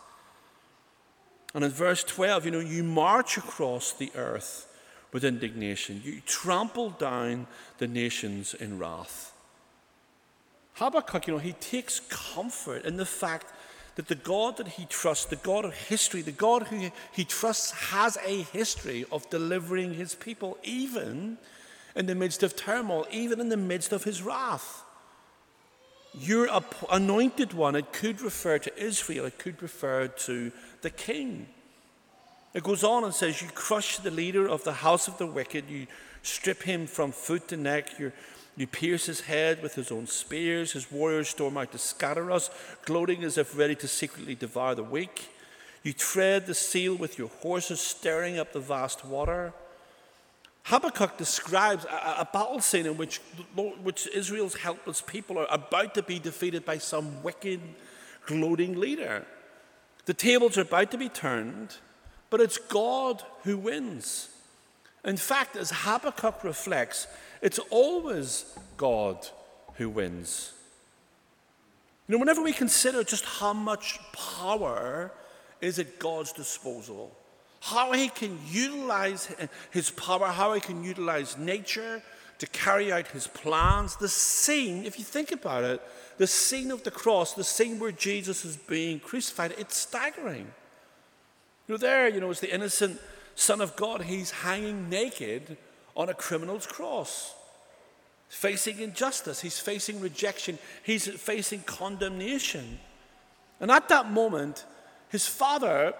And 1.53 1.63
in 1.63 1.71
verse 1.71 2.03
12, 2.03 2.45
you 2.45 2.51
know, 2.51 2.59
you 2.59 2.83
march 2.83 3.37
across 3.37 3.93
the 3.93 4.11
earth 4.15 4.67
with 5.13 5.23
indignation, 5.23 6.01
you 6.03 6.21
trample 6.25 6.89
down 6.89 7.47
the 7.77 7.87
nations 7.87 8.53
in 8.53 8.77
wrath. 8.77 9.33
Habakkuk, 10.77 11.27
you 11.27 11.33
know, 11.33 11.39
he 11.39 11.53
takes 11.53 11.99
comfort 12.01 12.85
in 12.85 12.97
the 12.97 13.05
fact 13.05 13.47
that 13.95 14.07
the 14.07 14.15
God 14.15 14.57
that 14.57 14.67
he 14.67 14.85
trusts, 14.85 15.25
the 15.25 15.35
God 15.37 15.65
of 15.65 15.73
history, 15.73 16.21
the 16.21 16.31
God 16.31 16.63
who 16.63 16.91
he 17.11 17.25
trusts 17.25 17.71
has 17.71 18.15
a 18.23 18.43
history 18.43 19.03
of 19.11 19.27
delivering 19.31 19.95
his 19.95 20.13
people, 20.13 20.55
even 20.63 21.39
in 21.95 22.05
the 22.05 22.13
midst 22.13 22.43
of 22.43 22.55
turmoil, 22.55 23.07
even 23.11 23.41
in 23.41 23.49
the 23.49 23.57
midst 23.57 23.91
of 23.91 24.03
his 24.03 24.21
wrath. 24.21 24.83
Your 26.13 26.47
anointed 26.91 27.53
one, 27.53 27.75
it 27.75 27.91
could 27.91 28.21
refer 28.21 28.59
to 28.59 28.77
Israel, 28.77 29.25
it 29.25 29.39
could 29.39 29.61
refer 29.63 30.07
to 30.07 30.51
the 30.83 30.91
king. 30.91 31.47
It 32.53 32.63
goes 32.63 32.83
on 32.83 33.03
and 33.03 33.13
says, 33.13 33.41
You 33.41 33.49
crush 33.49 33.97
the 33.97 34.11
leader 34.11 34.47
of 34.47 34.63
the 34.63 34.73
house 34.73 35.07
of 35.07 35.17
the 35.17 35.27
wicked, 35.27 35.69
you 35.69 35.87
strip 36.21 36.61
him 36.61 36.85
from 36.85 37.11
foot 37.11 37.47
to 37.47 37.57
neck, 37.57 37.97
you 37.99 38.11
you 38.57 38.65
pierce 38.65 39.05
his 39.05 39.21
head 39.21 39.61
with 39.61 39.75
his 39.75 39.91
own 39.91 40.07
spears. 40.07 40.73
His 40.73 40.91
warriors 40.91 41.29
storm 41.29 41.57
out 41.57 41.71
to 41.71 41.77
scatter 41.77 42.31
us, 42.31 42.49
gloating 42.85 43.23
as 43.23 43.37
if 43.37 43.57
ready 43.57 43.75
to 43.75 43.87
secretly 43.87 44.33
devour 44.33 44.73
the 44.73 44.83
weak. 44.83 45.29
You 45.83 45.93
tread 45.93 46.47
the 46.47 46.55
seal 46.55 46.95
with 46.95 47.19
your 47.19 47.29
horses, 47.41 47.79
stirring 47.79 48.39
up 48.39 48.51
the 48.51 48.59
vast 48.59 49.05
water. 49.05 49.53
Habakkuk 50.63 51.17
describes 51.17 51.85
a, 51.85 52.21
a, 52.21 52.29
battle 52.33 52.59
scene 52.59 52.87
in 52.87 52.97
which, 52.97 53.19
which 53.55 54.05
Israel's 54.07 54.55
helpless 54.55 55.01
people 55.01 55.37
are 55.37 55.47
about 55.49 55.93
to 55.93 56.03
be 56.03 56.19
defeated 56.19 56.65
by 56.65 56.77
some 56.77 57.23
wicked, 57.23 57.61
gloating 58.25 58.77
leader. 58.77 59.23
The 60.05 60.13
tables 60.13 60.57
are 60.57 60.61
about 60.61 60.91
to 60.91 60.97
be 60.97 61.07
turned, 61.07 61.77
but 62.29 62.41
it's 62.41 62.57
God 62.57 63.23
who 63.43 63.57
wins. 63.57 64.29
In 65.05 65.15
fact, 65.15 65.55
as 65.55 65.71
Habakkuk 65.71 66.43
reflects, 66.43 67.07
it's 67.41 67.59
always 67.69 68.57
God 68.77 69.27
who 69.75 69.89
wins. 69.89 70.53
You 72.07 72.13
know, 72.13 72.19
whenever 72.19 72.41
we 72.41 72.53
consider 72.53 73.03
just 73.03 73.25
how 73.25 73.53
much 73.53 73.99
power 74.13 75.11
is 75.61 75.77
at 75.79 75.99
God's 75.99 76.31
disposal, 76.31 77.11
how 77.59 77.91
he 77.91 78.07
can 78.09 78.39
utilize 78.49 79.33
his 79.71 79.91
power, 79.91 80.27
how 80.27 80.53
he 80.53 80.61
can 80.61 80.83
utilize 80.83 81.37
nature 81.37 82.01
to 82.39 82.47
carry 82.47 82.91
out 82.91 83.07
his 83.07 83.27
plans, 83.27 83.95
the 83.95 84.07
scene, 84.07 84.85
if 84.85 84.99
you 84.99 85.03
think 85.03 85.31
about 85.31 85.63
it, 85.63 85.81
the 86.17 86.27
scene 86.27 86.71
of 86.71 86.83
the 86.83 86.91
cross, 86.91 87.33
the 87.33 87.43
scene 87.43 87.79
where 87.79 87.91
Jesus 87.91 88.45
is 88.45 88.55
being 88.55 88.99
crucified, 88.99 89.53
it's 89.57 89.75
staggering. 89.75 90.47
You 91.67 91.73
know, 91.73 91.77
there, 91.77 92.07
you 92.07 92.19
know, 92.19 92.29
is 92.29 92.39
the 92.39 92.53
innocent 92.53 92.99
Son 93.35 93.59
of 93.59 93.75
God, 93.75 94.03
he's 94.03 94.31
hanging 94.31 94.89
naked 94.89 95.57
on 95.97 96.09
a 96.09 96.13
criminal's 96.13 96.67
cross, 96.67 97.33
facing 98.29 98.79
injustice, 98.79 99.41
he's 99.41 99.59
facing 99.59 99.99
rejection, 99.99 100.59
he's 100.83 101.07
facing 101.07 101.61
condemnation. 101.63 102.79
And 103.59 103.71
at 103.71 103.89
that 103.89 104.11
moment, 104.11 104.63
his 105.09 105.25
father 105.27 105.93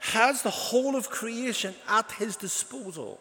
has 0.00 0.42
the 0.42 0.50
whole 0.50 0.96
of 0.96 1.08
creation 1.08 1.74
at 1.88 2.10
his 2.12 2.36
disposal. 2.36 3.20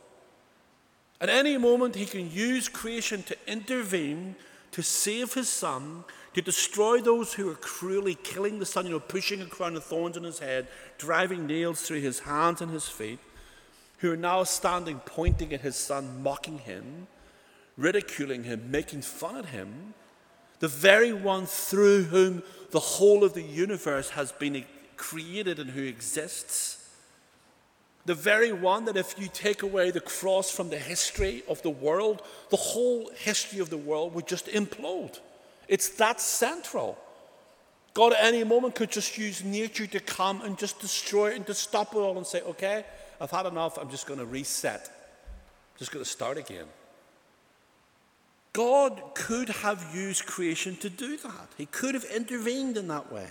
At 1.22 1.30
any 1.30 1.58
moment, 1.58 1.96
he 1.96 2.06
can 2.06 2.30
use 2.32 2.68
creation 2.68 3.22
to 3.24 3.38
intervene, 3.48 4.36
to 4.72 4.82
save 4.82 5.34
his 5.36 5.48
son, 5.48 6.04
to 6.34 6.42
destroy 6.42 7.00
those 7.00 7.34
who 7.34 7.50
are 7.50 7.56
cruelly 7.56 8.16
killing 8.16 8.60
the 8.60 8.66
son, 8.66 8.86
you 8.86 8.92
know, 8.92 9.00
pushing 9.00 9.42
a 9.42 9.46
crown 9.46 9.76
of 9.78 9.84
thorns 9.84 10.18
on 10.18 10.24
his 10.24 10.40
head, 10.40 10.68
driving 10.98 11.46
nails 11.46 11.84
through 11.84 12.02
his 12.02 12.20
hands 12.20 12.62
and 12.62 12.72
his 12.72 12.88
feet 12.88 13.20
who 14.00 14.12
are 14.12 14.18
now 14.18 14.44
standing 14.44 15.00
pointing 15.06 15.54
at 15.54 15.62
his 15.62 15.76
son, 15.76 16.22
mocking 16.22 16.60
him, 16.60 17.08
ridiculing 17.78 18.44
him, 18.44 18.70
making 18.72 19.02
fun 19.02 19.36
of 19.36 19.50
him, 19.50 19.94
the 20.60 20.68
very 20.68 21.14
one 21.14 21.46
through 21.46 22.04
whom 22.04 22.44
the 22.72 22.80
whole 22.80 23.24
of 23.24 23.34
the 23.34 23.42
universe 23.42 24.12
has 24.12 24.32
been 24.32 24.66
created 24.98 25.60
and 25.60 25.70
who 25.72 25.84
exists. 25.84 26.82
The 28.06 28.16
very 28.16 28.52
one 28.52 28.86
that, 28.86 28.98
if 28.98 29.20
you 29.20 29.28
take 29.28 29.64
away 29.64 29.92
the 29.92 30.00
cross 30.00 30.52
from 30.52 30.70
the 30.70 30.78
history 30.78 31.44
of 31.48 31.62
the 31.64 31.72
world, 31.72 32.22
the 32.50 32.58
whole 32.58 33.10
history 33.16 33.60
of 33.60 33.70
the 33.70 33.78
world 33.78 34.14
would 34.14 34.28
just 34.28 34.48
implode. 34.48 35.20
It's 35.68 35.90
that 35.98 36.22
central. 36.22 36.98
God 37.96 38.12
at 38.12 38.24
any 38.26 38.44
moment 38.44 38.76
could 38.76 38.92
just 38.92 39.18
use 39.18 39.44
nature 39.44 39.88
to 39.88 40.02
come 40.02 40.42
and 40.42 40.58
just 40.58 40.80
destroy 40.80 41.32
it 41.32 41.38
and 41.38 41.48
to 41.48 41.54
stop 41.54 41.96
it 41.96 41.98
all 41.98 42.18
and 42.18 42.28
say, 42.28 42.42
okay, 42.42 42.84
I've 43.22 43.32
had 43.32 43.46
enough. 43.46 43.78
I'm 43.78 43.90
just 43.90 44.06
going 44.06 44.20
to 44.20 44.26
reset. 44.26 44.82
I'm 44.84 45.80
just 45.80 45.92
going 45.92 46.04
to 46.04 46.12
start 46.12 46.38
again. 46.38 46.66
God 48.52 49.02
could 49.16 49.48
have 49.48 49.96
used 49.96 50.26
creation 50.26 50.76
to 50.78 50.90
do 50.90 51.16
that. 51.18 51.48
He 51.58 51.68
could 51.68 51.94
have 51.94 52.04
intervened 52.04 52.76
in 52.76 52.90
that 52.90 53.12
way. 53.14 53.28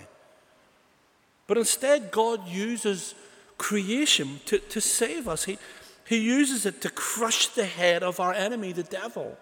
But 1.46 1.58
instead, 1.58 2.10
God 2.10 2.48
uses 2.48 3.14
creation 3.58 4.40
to, 4.46 4.58
to 4.58 4.80
save 4.80 5.28
us. 5.28 5.44
He, 5.44 5.58
he 6.06 6.16
uses 6.16 6.64
it 6.64 6.80
to 6.80 6.88
crush 6.88 7.48
the 7.48 7.66
head 7.66 8.02
of 8.02 8.18
our 8.18 8.32
enemy, 8.32 8.72
the 8.72 8.82
devil. 8.82 9.36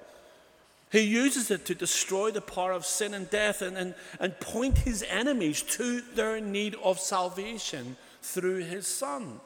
He 0.93 1.01
uses 1.01 1.51
it 1.51 1.65
to 1.67 1.75
destroy 1.75 2.33
the 2.33 2.43
power 2.43 2.73
of 2.73 2.85
sin 2.85 3.15
and 3.15 3.29
death 3.31 3.63
and, 3.63 3.79
and, 3.79 3.95
and 4.21 4.39
point 4.41 4.77
his 4.77 5.03
enemies 5.09 5.63
to 5.63 6.03
their 6.15 6.39
need 6.39 6.77
of 6.85 7.01
salvation 7.01 7.97
through 8.21 8.59
his 8.59 8.87
Son. 8.87 9.41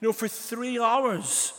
You 0.00 0.08
know, 0.08 0.12
for 0.12 0.26
three 0.26 0.80
hours, 0.80 1.52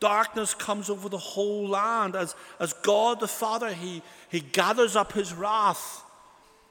darkness 0.00 0.54
comes 0.54 0.88
over 0.88 1.10
the 1.10 1.18
whole 1.18 1.68
land 1.68 2.16
as, 2.16 2.34
as 2.58 2.72
God 2.72 3.20
the 3.20 3.28
Father, 3.28 3.74
he, 3.74 4.00
he 4.30 4.40
gathers 4.40 4.96
up 4.96 5.12
his 5.12 5.34
wrath. 5.34 6.02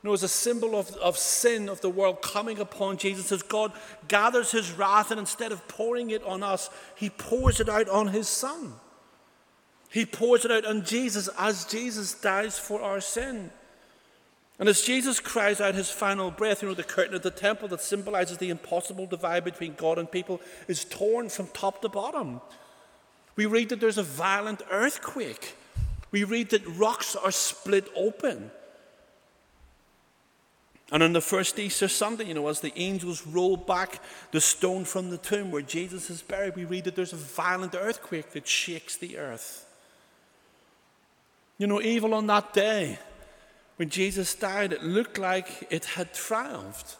You 0.01 0.09
know, 0.09 0.13
as 0.15 0.23
a 0.23 0.27
symbol 0.27 0.75
of, 0.75 0.89
of 0.95 1.15
sin 1.15 1.69
of 1.69 1.79
the 1.81 1.91
world 1.91 2.23
coming 2.23 2.57
upon 2.57 2.97
Jesus, 2.97 3.31
as 3.31 3.43
God 3.43 3.71
gathers 4.07 4.51
his 4.51 4.71
wrath 4.71 5.11
and 5.11 5.19
instead 5.19 5.51
of 5.51 5.67
pouring 5.67 6.09
it 6.09 6.23
on 6.23 6.41
us, 6.41 6.71
he 6.95 7.11
pours 7.11 7.59
it 7.59 7.69
out 7.69 7.87
on 7.87 8.07
his 8.07 8.27
Son. 8.27 8.73
He 9.89 10.05
pours 10.05 10.45
it 10.45 10.51
out 10.51 10.65
on 10.65 10.83
Jesus 10.83 11.29
as 11.37 11.65
Jesus 11.65 12.13
dies 12.13 12.59
for 12.59 12.81
our 12.81 12.99
sin. 12.99 13.51
And 14.57 14.69
as 14.69 14.81
Jesus 14.81 15.19
cries 15.19 15.59
out 15.59 15.75
his 15.75 15.89
final 15.89 16.31
breath, 16.31 16.61
you 16.61 16.69
know, 16.69 16.73
the 16.73 16.83
curtain 16.83 17.15
of 17.15 17.23
the 17.23 17.31
temple 17.31 17.67
that 17.69 17.81
symbolizes 17.81 18.37
the 18.37 18.49
impossible 18.49 19.05
divide 19.05 19.43
between 19.43 19.73
God 19.75 19.97
and 19.97 20.09
people 20.09 20.39
is 20.67 20.85
torn 20.85 21.29
from 21.29 21.47
top 21.47 21.81
to 21.81 21.89
bottom. 21.89 22.39
We 23.35 23.45
read 23.45 23.69
that 23.69 23.81
there's 23.81 23.97
a 23.97 24.03
violent 24.03 24.61
earthquake. 24.71 25.55
We 26.11 26.23
read 26.23 26.51
that 26.51 26.65
rocks 26.65 27.17
are 27.17 27.31
split 27.31 27.89
open. 27.95 28.51
And 30.91 31.03
on 31.03 31.13
the 31.13 31.21
first 31.21 31.59
Easter 31.59 31.89
Sunday, 31.89 32.25
you 32.25 32.33
know, 32.35 32.47
as 32.47 32.61
the 32.61 32.77
angels 32.79 33.25
roll 33.27 33.57
back 33.57 33.99
the 34.31 34.39
stone 34.39 34.85
from 34.85 35.09
the 35.09 35.17
tomb 35.17 35.51
where 35.51 35.63
Jesus 35.63 36.09
is 36.09 36.21
buried, 36.21 36.55
we 36.55 36.63
read 36.63 36.85
that 36.85 36.95
there's 36.95 37.11
a 37.11 37.17
violent 37.17 37.75
earthquake 37.75 38.31
that 38.31 38.47
shakes 38.47 38.95
the 38.95 39.17
earth. 39.17 39.64
You 41.57 41.67
know, 41.67 41.81
evil 41.81 42.13
on 42.13 42.27
that 42.27 42.53
day 42.53 42.99
when 43.77 43.89
Jesus 43.89 44.33
died, 44.35 44.71
it 44.73 44.83
looked 44.83 45.17
like 45.17 45.67
it 45.69 45.85
had 45.85 46.13
triumphed. 46.13 46.97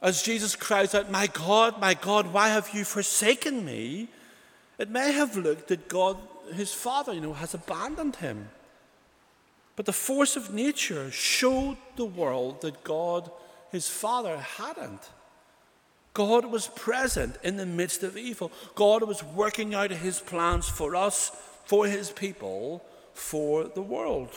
As 0.00 0.22
Jesus 0.22 0.54
cries 0.54 0.94
out, 0.94 1.10
My 1.10 1.26
God, 1.26 1.80
my 1.80 1.94
God, 1.94 2.32
why 2.32 2.48
have 2.48 2.70
you 2.72 2.84
forsaken 2.84 3.64
me? 3.64 4.08
It 4.78 4.90
may 4.90 5.12
have 5.12 5.36
looked 5.36 5.68
that 5.68 5.88
God, 5.88 6.18
his 6.54 6.72
Father, 6.72 7.12
you 7.12 7.20
know, 7.20 7.32
has 7.32 7.54
abandoned 7.54 8.16
him. 8.16 8.50
But 9.76 9.86
the 9.86 9.92
force 9.92 10.36
of 10.36 10.52
nature 10.52 11.10
showed 11.10 11.76
the 11.96 12.04
world 12.04 12.60
that 12.60 12.84
God, 12.84 13.30
his 13.72 13.88
Father, 13.88 14.38
hadn't. 14.38 15.10
God 16.14 16.46
was 16.46 16.68
present 16.68 17.36
in 17.42 17.56
the 17.56 17.66
midst 17.66 18.02
of 18.02 18.16
evil. 18.16 18.52
God 18.74 19.02
was 19.04 19.22
working 19.22 19.74
out 19.74 19.90
his 19.90 20.20
plans 20.20 20.68
for 20.68 20.96
us, 20.96 21.30
for 21.64 21.86
his 21.86 22.10
people, 22.10 22.84
for 23.18 23.64
the 23.64 23.82
world. 23.82 24.30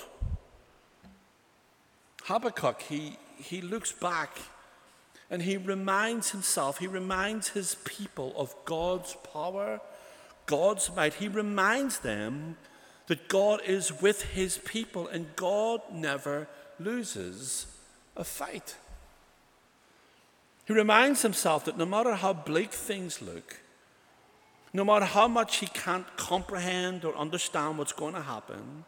Habakkuk, 2.23 2.81
he, 2.83 3.17
he 3.37 3.61
looks 3.61 3.91
back 3.91 4.39
and 5.29 5.41
he 5.43 5.57
reminds 5.57 6.31
himself, 6.31 6.79
he 6.79 6.87
reminds 6.87 7.49
his 7.49 7.75
people 7.85 8.33
of 8.35 8.53
God's 8.65 9.15
power, 9.31 9.79
God's 10.45 10.93
might. 10.93 11.15
He 11.15 11.27
reminds 11.27 11.99
them 11.99 12.57
that 13.07 13.29
God 13.29 13.61
is 13.65 14.01
with 14.01 14.23
his 14.23 14.57
people 14.57 15.07
and 15.07 15.35
God 15.35 15.81
never 15.91 16.47
loses 16.79 17.67
a 18.17 18.23
fight. 18.23 18.75
He 20.65 20.73
reminds 20.73 21.21
himself 21.21 21.65
that 21.65 21.77
no 21.77 21.85
matter 21.85 22.15
how 22.15 22.33
bleak 22.33 22.73
things 22.73 23.21
look, 23.21 23.61
no 24.73 24.85
matter 24.85 25.05
how 25.05 25.27
much 25.27 25.57
he 25.57 25.67
can't 25.67 26.05
comprehend 26.17 27.03
or 27.03 27.15
understand 27.15 27.77
what's 27.77 27.91
going 27.91 28.13
to 28.13 28.21
happen, 28.21 28.85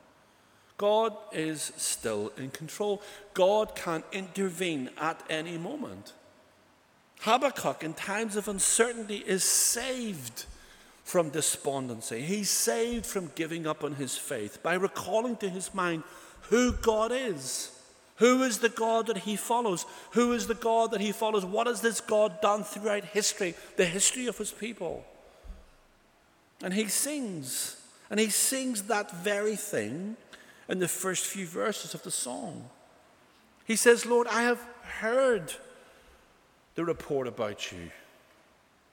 God 0.78 1.16
is 1.32 1.72
still 1.78 2.32
in 2.38 2.52
control. 2.52 3.02
God 3.34 3.76
can 3.76 4.04
intervene 4.12 4.90
at 5.00 5.22
any 5.30 5.58
moment. 5.58 6.14
Habakkuk, 7.22 7.84
in 7.84 7.94
times 7.94 8.36
of 8.36 8.48
uncertainty, 8.48 9.24
is 9.26 9.44
saved 9.44 10.46
from 11.04 11.30
despondency. 11.30 12.22
He's 12.22 12.50
saved 12.50 13.06
from 13.06 13.32
giving 13.36 13.68
up 13.68 13.84
on 13.84 13.96
his 13.96 14.18
faith 14.18 14.64
by 14.64 14.74
recalling 14.74 15.38
to 15.38 15.50
his 15.50 15.74
mind 15.74 16.04
who 16.50 16.74
God 16.74 17.12
is. 17.14 17.72
Who 18.18 18.44
is 18.44 18.60
the 18.60 18.70
God 18.70 19.08
that 19.08 19.18
he 19.18 19.36
follows? 19.36 19.86
Who 20.12 20.34
is 20.34 20.48
the 20.48 20.54
God 20.54 20.92
that 20.92 21.02
he 21.02 21.12
follows? 21.12 21.46
What 21.46 21.68
has 21.68 21.82
this 21.82 22.00
God 22.00 22.42
done 22.42 22.64
throughout 22.64 23.06
history, 23.06 23.56
the 23.76 23.86
history 23.86 24.28
of 24.28 24.38
his 24.38 24.52
people? 24.52 25.06
And 26.64 26.74
he 26.74 26.88
sings, 26.88 27.76
and 28.10 28.20
he 28.20 28.30
sings 28.30 28.84
that 28.84 29.12
very 29.12 29.58
thing 29.58 30.16
in 30.70 30.80
the 30.80 30.88
first 30.88 31.26
few 31.26 31.46
verses 31.46 31.94
of 31.94 32.02
the 32.04 32.10
song. 32.10 32.70
He 33.66 33.76
says, 33.76 34.06
Lord, 34.06 34.28
I 34.28 34.44
have 34.44 34.66
heard 35.02 35.54
the 36.76 36.86
report 36.86 37.28
about 37.28 37.72
you. 37.72 37.92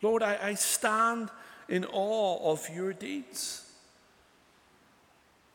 Lord, 0.03 0.23
I, 0.23 0.39
I 0.43 0.55
stand 0.55 1.31
in 1.69 1.85
awe 1.85 2.53
of 2.53 2.69
your 2.75 2.93
deeds. 2.93 3.71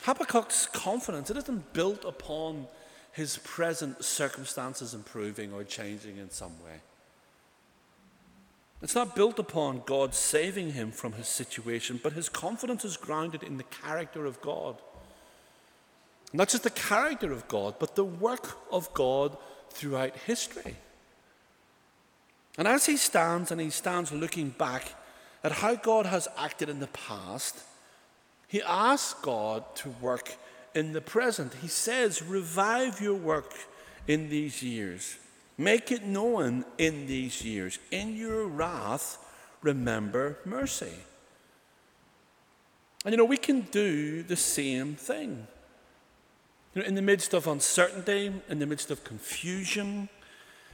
Habakkuk's 0.03 0.67
confidence, 0.67 1.29
it 1.29 1.37
isn't 1.37 1.73
built 1.73 2.05
upon 2.05 2.67
his 3.11 3.37
present 3.39 4.03
circumstances 4.03 4.93
improving 4.93 5.51
or 5.51 5.63
changing 5.63 6.17
in 6.17 6.29
some 6.29 6.51
way. 6.63 6.79
It's 8.85 8.93
not 8.93 9.15
built 9.15 9.39
upon 9.39 9.81
God 9.87 10.13
saving 10.13 10.73
him 10.73 10.91
from 10.91 11.13
his 11.13 11.27
situation, 11.27 11.99
but 12.03 12.13
his 12.13 12.29
confidence 12.29 12.85
is 12.85 12.97
grounded 12.97 13.41
in 13.41 13.57
the 13.57 13.63
character 13.63 14.27
of 14.27 14.39
God. 14.41 14.75
Not 16.31 16.49
just 16.49 16.61
the 16.61 16.69
character 16.69 17.31
of 17.31 17.47
God, 17.47 17.79
but 17.79 17.95
the 17.95 18.05
work 18.05 18.59
of 18.71 18.93
God 18.93 19.37
throughout 19.71 20.15
history. 20.15 20.75
And 22.59 22.67
as 22.67 22.85
he 22.85 22.95
stands 22.95 23.49
and 23.49 23.59
he 23.59 23.71
stands 23.71 24.11
looking 24.11 24.49
back 24.49 24.93
at 25.43 25.51
how 25.53 25.73
God 25.73 26.05
has 26.05 26.27
acted 26.37 26.69
in 26.69 26.79
the 26.79 26.85
past, 26.85 27.63
he 28.47 28.61
asks 28.61 29.19
God 29.19 29.63
to 29.77 29.89
work 29.99 30.35
in 30.75 30.93
the 30.93 31.01
present. 31.01 31.55
He 31.59 31.69
says, 31.69 32.21
Revive 32.21 33.01
your 33.01 33.15
work 33.15 33.51
in 34.07 34.29
these 34.29 34.61
years. 34.61 35.17
Make 35.57 35.91
it 35.91 36.03
known 36.03 36.65
in 36.77 37.07
these 37.07 37.43
years. 37.43 37.79
In 37.91 38.15
your 38.15 38.45
wrath, 38.45 39.17
remember 39.61 40.37
mercy. 40.43 40.93
And 43.05 43.13
you 43.13 43.17
know, 43.17 43.25
we 43.25 43.37
can 43.37 43.61
do 43.61 44.23
the 44.23 44.35
same 44.35 44.95
thing. 44.95 45.47
You 46.73 46.81
know, 46.81 46.87
in 46.87 46.95
the 46.95 47.01
midst 47.01 47.33
of 47.33 47.47
uncertainty, 47.47 48.33
in 48.49 48.59
the 48.59 48.65
midst 48.65 48.91
of 48.91 49.03
confusion, 49.03 50.09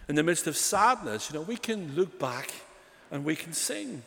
in 0.09 0.15
the 0.15 0.23
midst 0.23 0.47
of 0.47 0.57
sadness, 0.57 1.29
you 1.29 1.37
know, 1.37 1.43
we 1.43 1.57
can 1.57 1.93
look 1.95 2.17
back 2.17 2.51
and 3.11 3.23
we 3.23 3.35
can 3.35 3.53
sing. 3.53 3.89
You 3.89 4.01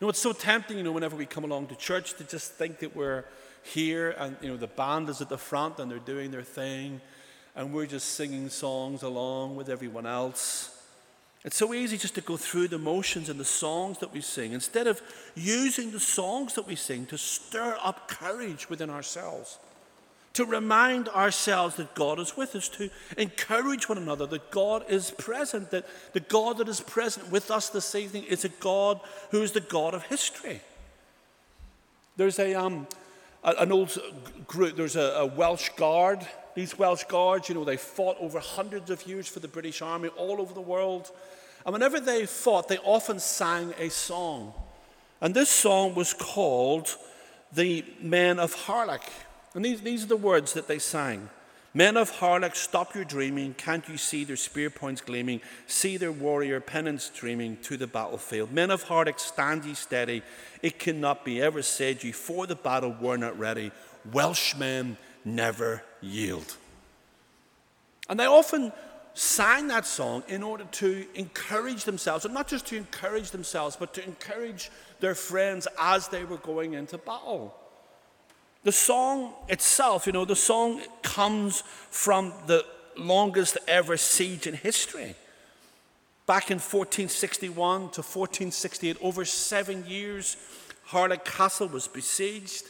know, 0.00 0.08
it's 0.08 0.20
so 0.20 0.32
tempting, 0.32 0.78
you 0.78 0.84
know, 0.84 0.92
whenever 0.92 1.16
we 1.16 1.26
come 1.26 1.44
along 1.44 1.66
to 1.66 1.76
church 1.76 2.14
to 2.14 2.24
just 2.24 2.52
think 2.52 2.78
that 2.78 2.96
we're 2.96 3.24
here 3.62 4.10
and, 4.18 4.36
you 4.40 4.48
know, 4.48 4.56
the 4.56 4.66
band 4.66 5.08
is 5.08 5.20
at 5.20 5.28
the 5.28 5.38
front 5.38 5.78
and 5.78 5.90
they're 5.90 5.98
doing 5.98 6.30
their 6.30 6.42
thing 6.42 7.00
and 7.56 7.72
we're 7.72 7.86
just 7.86 8.10
singing 8.10 8.48
songs 8.48 9.02
along 9.02 9.56
with 9.56 9.68
everyone 9.68 10.06
else. 10.06 10.70
It's 11.44 11.56
so 11.56 11.74
easy 11.74 11.98
just 11.98 12.14
to 12.14 12.22
go 12.22 12.38
through 12.38 12.68
the 12.68 12.78
motions 12.78 13.28
and 13.28 13.38
the 13.38 13.44
songs 13.44 13.98
that 13.98 14.12
we 14.12 14.22
sing 14.22 14.52
instead 14.52 14.86
of 14.86 15.02
using 15.34 15.90
the 15.90 16.00
songs 16.00 16.54
that 16.54 16.66
we 16.66 16.74
sing 16.74 17.04
to 17.06 17.18
stir 17.18 17.76
up 17.82 18.08
courage 18.08 18.70
within 18.70 18.88
ourselves, 18.88 19.58
to 20.32 20.46
remind 20.46 21.08
ourselves 21.10 21.76
that 21.76 21.94
God 21.94 22.18
is 22.18 22.34
with 22.34 22.56
us, 22.56 22.70
to 22.70 22.88
encourage 23.18 23.90
one 23.90 23.98
another 23.98 24.26
that 24.26 24.50
God 24.50 24.86
is 24.88 25.10
present, 25.10 25.70
that 25.70 25.86
the 26.14 26.20
God 26.20 26.58
that 26.58 26.68
is 26.68 26.80
present 26.80 27.30
with 27.30 27.50
us 27.50 27.68
this 27.68 27.94
evening 27.94 28.24
is 28.24 28.46
a 28.46 28.48
God 28.48 29.00
who 29.30 29.42
is 29.42 29.52
the 29.52 29.60
God 29.60 29.92
of 29.92 30.04
history. 30.04 30.62
There's 32.16 32.38
a, 32.38 32.54
um, 32.54 32.86
an 33.44 33.72
old 33.72 33.98
group, 34.46 34.76
there's 34.76 34.96
a, 34.96 35.18
a 35.18 35.26
Welsh 35.26 35.70
Guard 35.76 36.26
these 36.54 36.78
Welsh 36.78 37.04
Guards, 37.04 37.48
you 37.48 37.54
know, 37.54 37.64
they 37.64 37.76
fought 37.76 38.16
over 38.20 38.38
hundreds 38.38 38.88
of 38.90 39.06
years 39.06 39.26
for 39.26 39.40
the 39.40 39.48
British 39.48 39.82
Army 39.82 40.08
all 40.16 40.40
over 40.40 40.54
the 40.54 40.60
world. 40.60 41.10
And 41.66 41.72
whenever 41.72 41.98
they 41.98 42.26
fought, 42.26 42.68
they 42.68 42.78
often 42.78 43.18
sang 43.18 43.74
a 43.78 43.90
song. 43.90 44.52
And 45.20 45.34
this 45.34 45.48
song 45.48 45.94
was 45.94 46.14
called 46.14 46.96
The 47.52 47.84
Men 48.00 48.38
of 48.38 48.54
Harlech. 48.54 49.08
And 49.54 49.64
these, 49.64 49.80
these 49.80 50.04
are 50.04 50.08
the 50.08 50.16
words 50.16 50.52
that 50.52 50.68
they 50.68 50.78
sang. 50.78 51.28
Men 51.76 51.96
of 51.96 52.12
Harlech, 52.12 52.54
stop 52.54 52.94
your 52.94 53.04
dreaming. 53.04 53.52
Can't 53.54 53.88
you 53.88 53.96
see 53.96 54.22
their 54.22 54.36
spear 54.36 54.70
points 54.70 55.00
gleaming? 55.00 55.40
See 55.66 55.96
their 55.96 56.12
warrior 56.12 56.60
pennants 56.60 57.06
streaming 57.06 57.56
to 57.62 57.76
the 57.76 57.88
battlefield. 57.88 58.52
Men 58.52 58.70
of 58.70 58.84
Harlech, 58.84 59.18
stand 59.18 59.64
ye 59.64 59.74
steady. 59.74 60.22
It 60.62 60.78
cannot 60.78 61.24
be 61.24 61.42
ever 61.42 61.62
said 61.62 62.04
ye 62.04 62.12
for 62.12 62.46
the 62.46 62.54
battle 62.54 62.96
were 63.00 63.16
not 63.16 63.36
ready. 63.36 63.72
Welshmen 64.12 64.96
never 65.24 65.82
yield. 66.00 66.56
And 68.08 68.20
they 68.20 68.26
often 68.26 68.72
sang 69.14 69.66
that 69.68 69.84
song 69.84 70.22
in 70.28 70.44
order 70.44 70.64
to 70.64 71.06
encourage 71.14 71.84
themselves, 71.84 72.24
and 72.24 72.34
not 72.34 72.46
just 72.46 72.66
to 72.66 72.76
encourage 72.76 73.32
themselves, 73.32 73.74
but 73.74 73.94
to 73.94 74.04
encourage 74.04 74.70
their 75.00 75.14
friends 75.16 75.66
as 75.80 76.06
they 76.06 76.24
were 76.24 76.36
going 76.36 76.74
into 76.74 76.98
battle. 76.98 77.54
The 78.64 78.72
song 78.72 79.34
itself, 79.48 80.06
you 80.06 80.12
know, 80.12 80.24
the 80.24 80.34
song 80.34 80.80
comes 81.02 81.62
from 81.90 82.32
the 82.46 82.64
longest 82.96 83.58
ever 83.68 83.98
siege 83.98 84.46
in 84.46 84.54
history. 84.54 85.14
Back 86.26 86.50
in 86.50 86.56
1461 86.56 87.80
to 87.90 88.00
1468, 88.00 88.96
over 89.02 89.26
seven 89.26 89.84
years, 89.86 90.38
Harlech 90.88 91.26
Castle 91.26 91.68
was 91.68 91.86
besieged. 91.86 92.64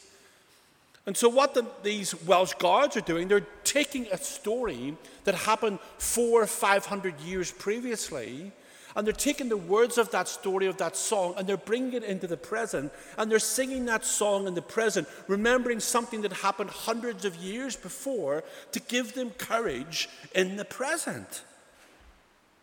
And 1.07 1.17
so, 1.17 1.29
what 1.29 1.55
the, 1.55 1.65
these 1.85 2.21
Welsh 2.25 2.55
guards 2.55 2.97
are 2.97 3.03
doing, 3.03 3.29
they're 3.29 3.47
taking 3.63 4.07
a 4.11 4.17
story 4.17 4.97
that 5.23 5.37
happened 5.37 5.79
four 5.99 6.43
or 6.43 6.47
five 6.49 6.87
hundred 6.87 7.21
years 7.21 7.53
previously, 7.53 8.51
and 8.97 9.07
they're 9.07 9.13
taking 9.13 9.49
the 9.49 9.57
words 9.57 9.99
of 9.99 10.11
that 10.11 10.29
story, 10.29 10.67
of 10.67 10.77
that 10.79 10.97
song, 10.97 11.35
and 11.37 11.47
they're 11.47 11.57
bringing 11.57 11.95
it 11.95 12.05
into 12.05 12.27
the 12.27 12.37
present, 12.37 12.93
and 13.19 13.31
they're 13.31 13.39
singing 13.39 13.85
that 13.87 14.05
song 14.05 14.47
in 14.47 14.55
the 14.55 14.63
present, 14.63 15.09
remembering 15.27 15.81
something 15.81 16.23
that 16.23 16.33
happened 16.33 16.71
hundreds 16.71 17.25
of 17.25 17.37
years 17.37 17.77
before 17.77 18.45
to 18.73 18.81
give 18.81 19.15
them 19.15 19.31
courage 19.31 20.09
in 20.35 20.57
the 20.57 20.65
present. 20.65 21.43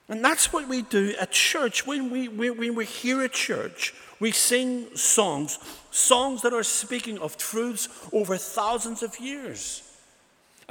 And 0.08 0.24
that's 0.24 0.52
what 0.52 0.67
we 0.67 0.82
do 0.82 1.13
at 1.20 1.32
church. 1.32 1.88
When, 1.88 2.10
we, 2.10 2.28
when 2.28 2.76
we're 2.76 2.86
here 2.86 3.22
at 3.22 3.32
church, 3.32 3.94
we 4.20 4.32
sing 4.32 4.96
songs, 4.96 5.58
songs 5.89 6.41
that 6.41 6.54
are 6.54 6.63
speaking 6.63 7.17
of 7.20 7.38
truths 7.38 7.88
over 8.12 8.38
thousands 8.38 9.04
of 9.04 9.20
years. 9.20 9.84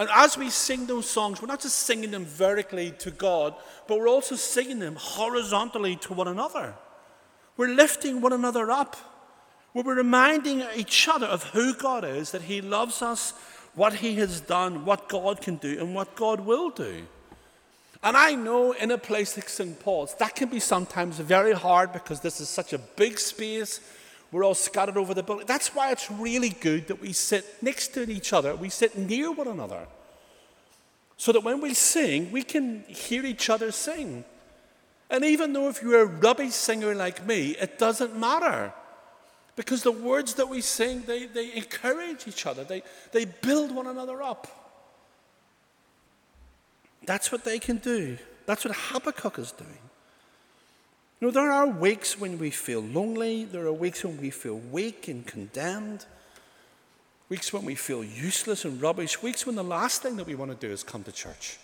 And 0.00 0.08
as 0.14 0.38
we 0.38 0.48
sing 0.48 0.86
those 0.86 1.10
songs, 1.10 1.42
we're 1.42 1.48
not 1.48 1.60
just 1.60 1.80
singing 1.80 2.10
them 2.10 2.24
vertically 2.24 2.92
to 3.00 3.10
God, 3.10 3.54
but 3.86 3.98
we're 3.98 4.08
also 4.08 4.34
singing 4.34 4.78
them 4.78 4.96
horizontally 4.98 5.96
to 5.96 6.14
one 6.14 6.26
another. 6.26 6.74
We're 7.58 7.74
lifting 7.74 8.22
one 8.22 8.32
another 8.32 8.70
up. 8.70 8.96
We're 9.74 9.94
reminding 9.94 10.64
each 10.74 11.06
other 11.06 11.26
of 11.26 11.44
who 11.44 11.74
God 11.74 12.06
is, 12.06 12.30
that 12.30 12.40
He 12.40 12.62
loves 12.62 13.02
us, 13.02 13.34
what 13.74 13.92
He 13.96 14.14
has 14.14 14.40
done, 14.40 14.86
what 14.86 15.10
God 15.10 15.42
can 15.42 15.56
do, 15.56 15.78
and 15.78 15.94
what 15.94 16.16
God 16.16 16.40
will 16.40 16.70
do. 16.70 17.06
And 18.02 18.16
I 18.16 18.34
know 18.34 18.72
in 18.72 18.92
a 18.92 18.96
place 18.96 19.36
like 19.36 19.50
St. 19.50 19.78
Paul's, 19.80 20.14
that 20.14 20.34
can 20.34 20.48
be 20.48 20.60
sometimes 20.60 21.18
very 21.18 21.52
hard 21.52 21.92
because 21.92 22.20
this 22.20 22.40
is 22.40 22.48
such 22.48 22.72
a 22.72 22.78
big 22.78 23.18
space. 23.18 23.80
We're 24.32 24.44
all 24.44 24.54
scattered 24.54 24.96
over 24.96 25.12
the 25.12 25.22
building. 25.22 25.46
That's 25.46 25.74
why 25.74 25.90
it's 25.90 26.10
really 26.10 26.50
good 26.50 26.86
that 26.88 27.00
we 27.00 27.12
sit 27.12 27.44
next 27.62 27.88
to 27.94 28.08
each 28.08 28.32
other, 28.32 28.54
we 28.54 28.68
sit 28.68 28.96
near 28.96 29.32
one 29.32 29.48
another. 29.48 29.86
So 31.16 31.32
that 31.32 31.42
when 31.42 31.60
we 31.60 31.74
sing, 31.74 32.32
we 32.32 32.42
can 32.42 32.84
hear 32.84 33.26
each 33.26 33.50
other 33.50 33.72
sing. 33.72 34.24
And 35.10 35.24
even 35.24 35.52
though 35.52 35.68
if 35.68 35.82
you're 35.82 36.02
a 36.02 36.06
rubbish 36.06 36.52
singer 36.52 36.94
like 36.94 37.26
me, 37.26 37.56
it 37.60 37.78
doesn't 37.78 38.16
matter. 38.16 38.72
Because 39.56 39.82
the 39.82 39.92
words 39.92 40.34
that 40.34 40.48
we 40.48 40.60
sing, 40.60 41.02
they, 41.02 41.26
they 41.26 41.52
encourage 41.54 42.26
each 42.26 42.46
other, 42.46 42.64
they, 42.64 42.82
they 43.12 43.24
build 43.26 43.74
one 43.74 43.88
another 43.88 44.22
up. 44.22 44.46
That's 47.04 47.32
what 47.32 47.44
they 47.44 47.58
can 47.58 47.78
do. 47.78 48.16
That's 48.46 48.64
what 48.64 48.74
Habakkuk 48.74 49.38
is 49.38 49.52
doing. 49.52 49.89
You 51.20 51.26
know, 51.26 51.32
there 51.32 51.52
are 51.52 51.66
weeks 51.66 52.18
when 52.18 52.38
we 52.38 52.50
feel 52.50 52.80
lonely, 52.80 53.44
there 53.44 53.66
are 53.66 53.72
weeks 53.72 54.02
when 54.04 54.18
we 54.18 54.30
feel 54.30 54.56
weak 54.56 55.06
and 55.06 55.26
condemned, 55.26 56.06
weeks 57.28 57.52
when 57.52 57.66
we 57.66 57.74
feel 57.74 58.02
useless 58.02 58.64
and 58.64 58.80
rubbish, 58.80 59.22
weeks 59.22 59.44
when 59.44 59.54
the 59.54 59.62
last 59.62 60.00
thing 60.00 60.16
that 60.16 60.26
we 60.26 60.34
want 60.34 60.50
to 60.50 60.66
do 60.66 60.72
is 60.72 60.82
come 60.82 61.02
to 61.02 61.12
church. 61.12 61.58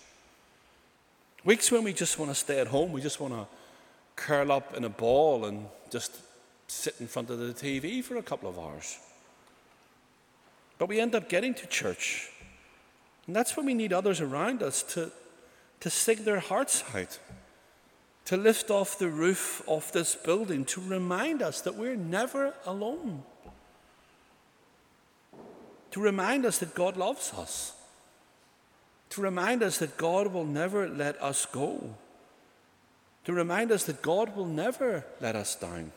Weeks 1.42 1.72
when 1.72 1.84
we 1.84 1.94
just 1.94 2.18
want 2.18 2.30
to 2.30 2.34
stay 2.34 2.60
at 2.60 2.66
home, 2.66 2.92
we 2.92 3.00
just 3.00 3.18
want 3.18 3.32
to 3.32 3.46
curl 4.14 4.52
up 4.52 4.76
in 4.76 4.84
a 4.84 4.90
ball 4.90 5.46
and 5.46 5.66
just 5.90 6.18
sit 6.66 6.96
in 7.00 7.06
front 7.06 7.30
of 7.30 7.38
the 7.38 7.54
TV 7.54 8.04
for 8.04 8.16
a 8.16 8.22
couple 8.22 8.50
of 8.50 8.58
hours. 8.58 8.98
But 10.76 10.90
we 10.90 11.00
end 11.00 11.14
up 11.14 11.30
getting 11.30 11.54
to 11.54 11.66
church. 11.66 12.30
And 13.26 13.34
that's 13.34 13.56
when 13.56 13.64
we 13.64 13.72
need 13.72 13.94
others 13.94 14.20
around 14.20 14.62
us 14.62 14.82
to, 14.94 15.10
to 15.80 15.88
sing 15.88 16.24
their 16.24 16.40
hearts 16.40 16.84
out, 16.94 17.18
to 18.26 18.36
lift 18.36 18.70
off 18.70 18.98
the 18.98 19.08
roof 19.08 19.62
of 19.68 19.90
this 19.92 20.14
building, 20.16 20.64
to 20.64 20.80
remind 20.80 21.42
us 21.42 21.60
that 21.62 21.76
we're 21.76 21.96
never 21.96 22.52
alone, 22.66 23.22
to 25.92 26.00
remind 26.00 26.44
us 26.44 26.58
that 26.58 26.74
God 26.74 26.96
loves 26.96 27.32
us, 27.34 27.72
to 29.10 29.20
remind 29.20 29.62
us 29.62 29.78
that 29.78 29.96
God 29.96 30.32
will 30.32 30.44
never 30.44 30.88
let 30.88 31.20
us 31.22 31.46
go, 31.46 31.94
to 33.24 33.32
remind 33.32 33.70
us 33.70 33.84
that 33.84 34.02
God 34.02 34.36
will 34.36 34.46
never 34.46 35.04
let 35.20 35.36
us 35.36 35.54
down. 35.54 35.92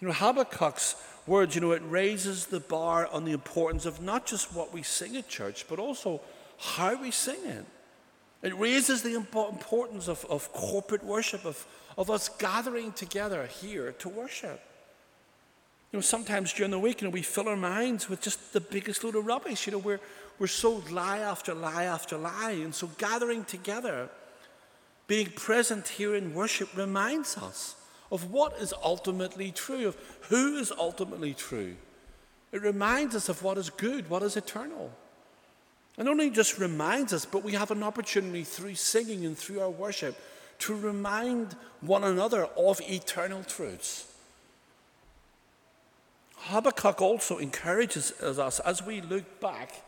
You 0.00 0.08
know, 0.08 0.14
Habakkuk's 0.14 0.96
words, 1.26 1.54
you 1.54 1.62
know, 1.62 1.72
it 1.72 1.82
raises 1.86 2.46
the 2.46 2.60
bar 2.60 3.06
on 3.06 3.24
the 3.24 3.32
importance 3.32 3.86
of 3.86 4.02
not 4.02 4.26
just 4.26 4.54
what 4.54 4.72
we 4.72 4.82
sing 4.82 5.16
at 5.16 5.28
church, 5.28 5.66
but 5.68 5.78
also 5.78 6.20
how 6.58 7.00
we 7.00 7.10
sing 7.10 7.38
it. 7.44 7.64
It 8.42 8.58
raises 8.58 9.02
the 9.02 9.14
importance 9.14 10.08
of, 10.08 10.24
of 10.26 10.52
corporate 10.52 11.04
worship, 11.04 11.44
of, 11.44 11.64
of 11.96 12.10
us 12.10 12.28
gathering 12.28 12.92
together 12.92 13.46
here 13.46 13.92
to 13.92 14.08
worship. 14.08 14.60
You 15.92 15.98
know, 15.98 16.00
sometimes 16.00 16.52
during 16.52 16.70
the 16.70 16.78
week, 16.78 17.02
you 17.02 17.06
know, 17.06 17.12
we 17.12 17.22
fill 17.22 17.48
our 17.48 17.56
minds 17.56 18.08
with 18.08 18.20
just 18.20 18.52
the 18.52 18.60
biggest 18.60 19.04
load 19.04 19.14
of 19.14 19.26
rubbish. 19.26 19.66
You 19.66 19.72
know, 19.72 19.78
we're, 19.78 20.00
we're 20.38 20.46
so 20.46 20.82
lie 20.90 21.18
after 21.18 21.54
lie 21.54 21.84
after 21.84 22.16
lie. 22.16 22.52
And 22.52 22.74
so 22.74 22.88
gathering 22.98 23.44
together, 23.44 24.08
being 25.06 25.30
present 25.32 25.86
here 25.86 26.16
in 26.16 26.34
worship 26.34 26.74
reminds 26.76 27.36
us 27.36 27.76
of 28.10 28.32
what 28.32 28.58
is 28.58 28.74
ultimately 28.82 29.52
true, 29.52 29.88
of 29.88 29.96
who 30.30 30.56
is 30.56 30.72
ultimately 30.72 31.34
true. 31.34 31.76
It 32.52 32.62
reminds 32.62 33.14
us 33.14 33.28
of 33.28 33.42
what 33.42 33.56
is 33.58 33.70
good, 33.70 34.10
what 34.10 34.22
is 34.22 34.36
eternal. 34.36 34.92
And 35.98 36.06
not 36.06 36.12
only 36.12 36.30
just 36.30 36.58
reminds 36.58 37.12
us, 37.12 37.24
but 37.24 37.44
we 37.44 37.52
have 37.52 37.70
an 37.70 37.82
opportunity 37.82 38.44
through 38.44 38.76
singing 38.76 39.26
and 39.26 39.36
through 39.36 39.60
our 39.60 39.70
worship 39.70 40.16
to 40.60 40.74
remind 40.74 41.56
one 41.80 42.04
another 42.04 42.44
of 42.56 42.80
eternal 42.82 43.42
truths. 43.42 44.06
Habakkuk 46.36 47.00
also 47.00 47.38
encourages 47.38 48.12
us 48.20 48.58
as 48.60 48.82
we 48.82 49.00
look 49.00 49.40
back 49.40 49.82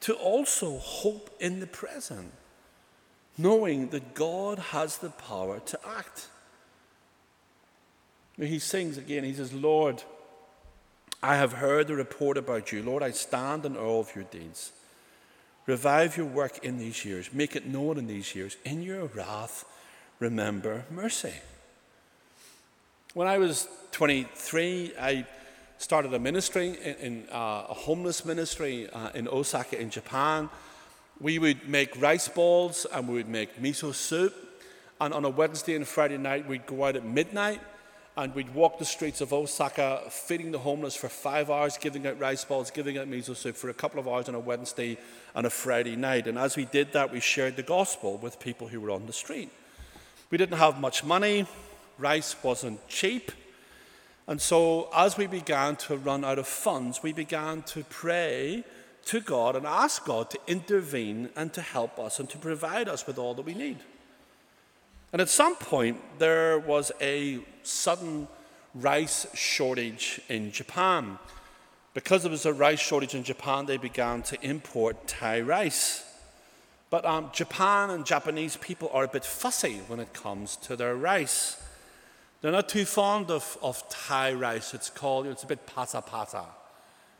to 0.00 0.14
also 0.14 0.78
hope 0.78 1.30
in 1.40 1.60
the 1.60 1.66
present, 1.66 2.32
knowing 3.38 3.88
that 3.88 4.14
God 4.14 4.58
has 4.58 4.98
the 4.98 5.10
power 5.10 5.60
to 5.60 5.80
act. 5.86 6.28
He 8.38 8.58
sings 8.58 8.98
again, 8.98 9.24
he 9.24 9.32
says, 9.32 9.52
Lord, 9.52 10.02
I 11.22 11.36
have 11.36 11.54
heard 11.54 11.86
the 11.86 11.94
report 11.94 12.36
about 12.36 12.70
you. 12.70 12.82
Lord, 12.82 13.02
I 13.02 13.10
stand 13.10 13.64
in 13.64 13.76
awe 13.76 14.00
of 14.00 14.14
your 14.14 14.24
deeds. 14.24 14.72
Revive 15.66 16.16
your 16.16 16.26
work 16.26 16.64
in 16.64 16.78
these 16.78 17.04
years. 17.04 17.32
Make 17.32 17.56
it 17.56 17.66
known 17.66 17.98
in 17.98 18.06
these 18.06 18.34
years. 18.34 18.56
In 18.64 18.82
your 18.82 19.06
wrath, 19.06 19.64
remember 20.20 20.84
mercy. 20.90 21.34
When 23.14 23.26
I 23.26 23.38
was 23.38 23.66
23, 23.92 24.92
I 25.00 25.26
started 25.78 26.14
a 26.14 26.18
ministry 26.18 26.68
in, 26.82 26.94
in 26.96 27.28
uh, 27.32 27.66
a 27.68 27.74
homeless 27.74 28.24
ministry 28.24 28.88
uh, 28.90 29.10
in 29.14 29.26
Osaka 29.26 29.80
in 29.80 29.90
Japan. 29.90 30.48
We 31.20 31.38
would 31.38 31.68
make 31.68 32.00
rice 32.00 32.28
balls 32.28 32.86
and 32.92 33.08
we 33.08 33.14
would 33.14 33.28
make 33.28 33.60
miso 33.60 33.92
soup. 33.92 34.34
And 35.00 35.12
on 35.12 35.24
a 35.24 35.30
Wednesday 35.30 35.74
and 35.74 35.86
Friday 35.86 36.16
night, 36.16 36.46
we'd 36.46 36.66
go 36.66 36.84
out 36.84 36.96
at 36.96 37.04
midnight 37.04 37.60
and 38.16 38.34
we'd 38.34 38.54
walk 38.54 38.78
the 38.78 38.84
streets 38.84 39.20
of 39.20 39.32
Osaka, 39.32 40.02
feeding 40.08 40.50
the 40.50 40.58
homeless 40.58 40.96
for 40.96 41.08
five 41.08 41.50
hours, 41.50 41.76
giving 41.76 42.06
out 42.06 42.18
rice 42.18 42.44
balls, 42.44 42.70
giving 42.70 42.96
out 42.96 43.08
miso 43.08 43.36
soup 43.36 43.56
for 43.56 43.68
a 43.68 43.74
couple 43.74 44.00
of 44.00 44.08
hours 44.08 44.28
on 44.28 44.34
a 44.34 44.40
Wednesday 44.40 44.96
and 45.34 45.46
a 45.46 45.50
Friday 45.50 45.96
night. 45.96 46.26
And 46.26 46.38
as 46.38 46.56
we 46.56 46.64
did 46.64 46.92
that, 46.94 47.12
we 47.12 47.20
shared 47.20 47.56
the 47.56 47.62
gospel 47.62 48.16
with 48.16 48.40
people 48.40 48.68
who 48.68 48.80
were 48.80 48.90
on 48.90 49.04
the 49.06 49.12
street. 49.12 49.50
We 50.30 50.38
didn't 50.38 50.56
have 50.56 50.80
much 50.80 51.04
money, 51.04 51.46
rice 51.98 52.34
wasn't 52.42 52.88
cheap. 52.88 53.32
And 54.26 54.40
so, 54.40 54.88
as 54.96 55.16
we 55.18 55.26
began 55.26 55.76
to 55.76 55.96
run 55.96 56.24
out 56.24 56.38
of 56.38 56.48
funds, 56.48 57.02
we 57.02 57.12
began 57.12 57.62
to 57.64 57.84
pray 57.84 58.64
to 59.04 59.20
God 59.20 59.54
and 59.56 59.66
ask 59.66 60.04
God 60.04 60.30
to 60.30 60.38
intervene 60.48 61.28
and 61.36 61.52
to 61.52 61.60
help 61.60 61.98
us 61.98 62.18
and 62.18 62.28
to 62.30 62.38
provide 62.38 62.88
us 62.88 63.06
with 63.06 63.18
all 63.18 63.34
that 63.34 63.44
we 63.44 63.54
need. 63.54 63.78
And 65.16 65.22
at 65.22 65.30
some 65.30 65.56
point, 65.56 65.96
there 66.18 66.58
was 66.58 66.92
a 67.00 67.38
sudden 67.62 68.28
rice 68.74 69.26
shortage 69.32 70.20
in 70.28 70.52
Japan. 70.52 71.18
Because 71.94 72.22
there 72.22 72.30
was 72.30 72.44
a 72.44 72.52
rice 72.52 72.80
shortage 72.80 73.14
in 73.14 73.22
Japan, 73.24 73.64
they 73.64 73.78
began 73.78 74.20
to 74.24 74.38
import 74.42 75.08
Thai 75.08 75.40
rice. 75.40 76.04
But 76.90 77.06
um, 77.06 77.30
Japan 77.32 77.88
and 77.88 78.04
Japanese 78.04 78.58
people 78.58 78.90
are 78.92 79.04
a 79.04 79.08
bit 79.08 79.24
fussy 79.24 79.80
when 79.88 80.00
it 80.00 80.12
comes 80.12 80.56
to 80.56 80.76
their 80.76 80.94
rice. 80.94 81.64
They're 82.42 82.52
not 82.52 82.68
too 82.68 82.84
fond 82.84 83.30
of, 83.30 83.56
of 83.62 83.88
Thai 83.88 84.34
rice. 84.34 84.74
It's 84.74 84.90
called, 84.90 85.28
it's 85.28 85.44
a 85.44 85.46
bit 85.46 85.64
pata 85.64 86.02
pata. 86.02 86.44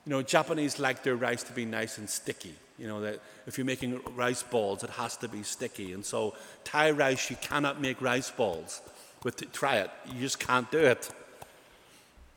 You 0.04 0.10
know, 0.10 0.20
Japanese 0.20 0.78
like 0.78 1.02
their 1.02 1.16
rice 1.16 1.42
to 1.44 1.52
be 1.54 1.64
nice 1.64 1.96
and 1.96 2.10
sticky. 2.10 2.56
You 2.78 2.88
know, 2.88 3.00
that 3.00 3.20
if 3.46 3.56
you're 3.56 3.64
making 3.64 4.00
rice 4.14 4.42
balls, 4.42 4.84
it 4.84 4.90
has 4.90 5.16
to 5.18 5.28
be 5.28 5.42
sticky. 5.42 5.92
And 5.92 6.04
so, 6.04 6.34
Thai 6.64 6.90
rice, 6.90 7.30
you 7.30 7.36
cannot 7.36 7.80
make 7.80 8.00
rice 8.02 8.30
balls. 8.30 8.82
With, 9.24 9.50
try 9.52 9.76
it, 9.76 9.90
you 10.12 10.20
just 10.20 10.38
can't 10.38 10.70
do 10.70 10.78
it. 10.78 11.10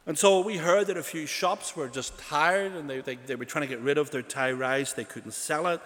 And 0.05 0.17
so 0.17 0.39
we 0.39 0.57
heard 0.57 0.87
that 0.87 0.97
a 0.97 1.03
few 1.03 1.27
shops 1.27 1.75
were 1.75 1.87
just 1.87 2.17
tired 2.17 2.71
and 2.71 2.89
they, 2.89 3.01
they, 3.01 3.15
they 3.15 3.35
were 3.35 3.45
trying 3.45 3.67
to 3.67 3.67
get 3.67 3.79
rid 3.81 3.97
of 3.97 4.09
their 4.09 4.23
Thai 4.23 4.53
rice. 4.53 4.93
They 4.93 5.03
couldn't 5.03 5.33
sell 5.33 5.67
it. 5.67 5.81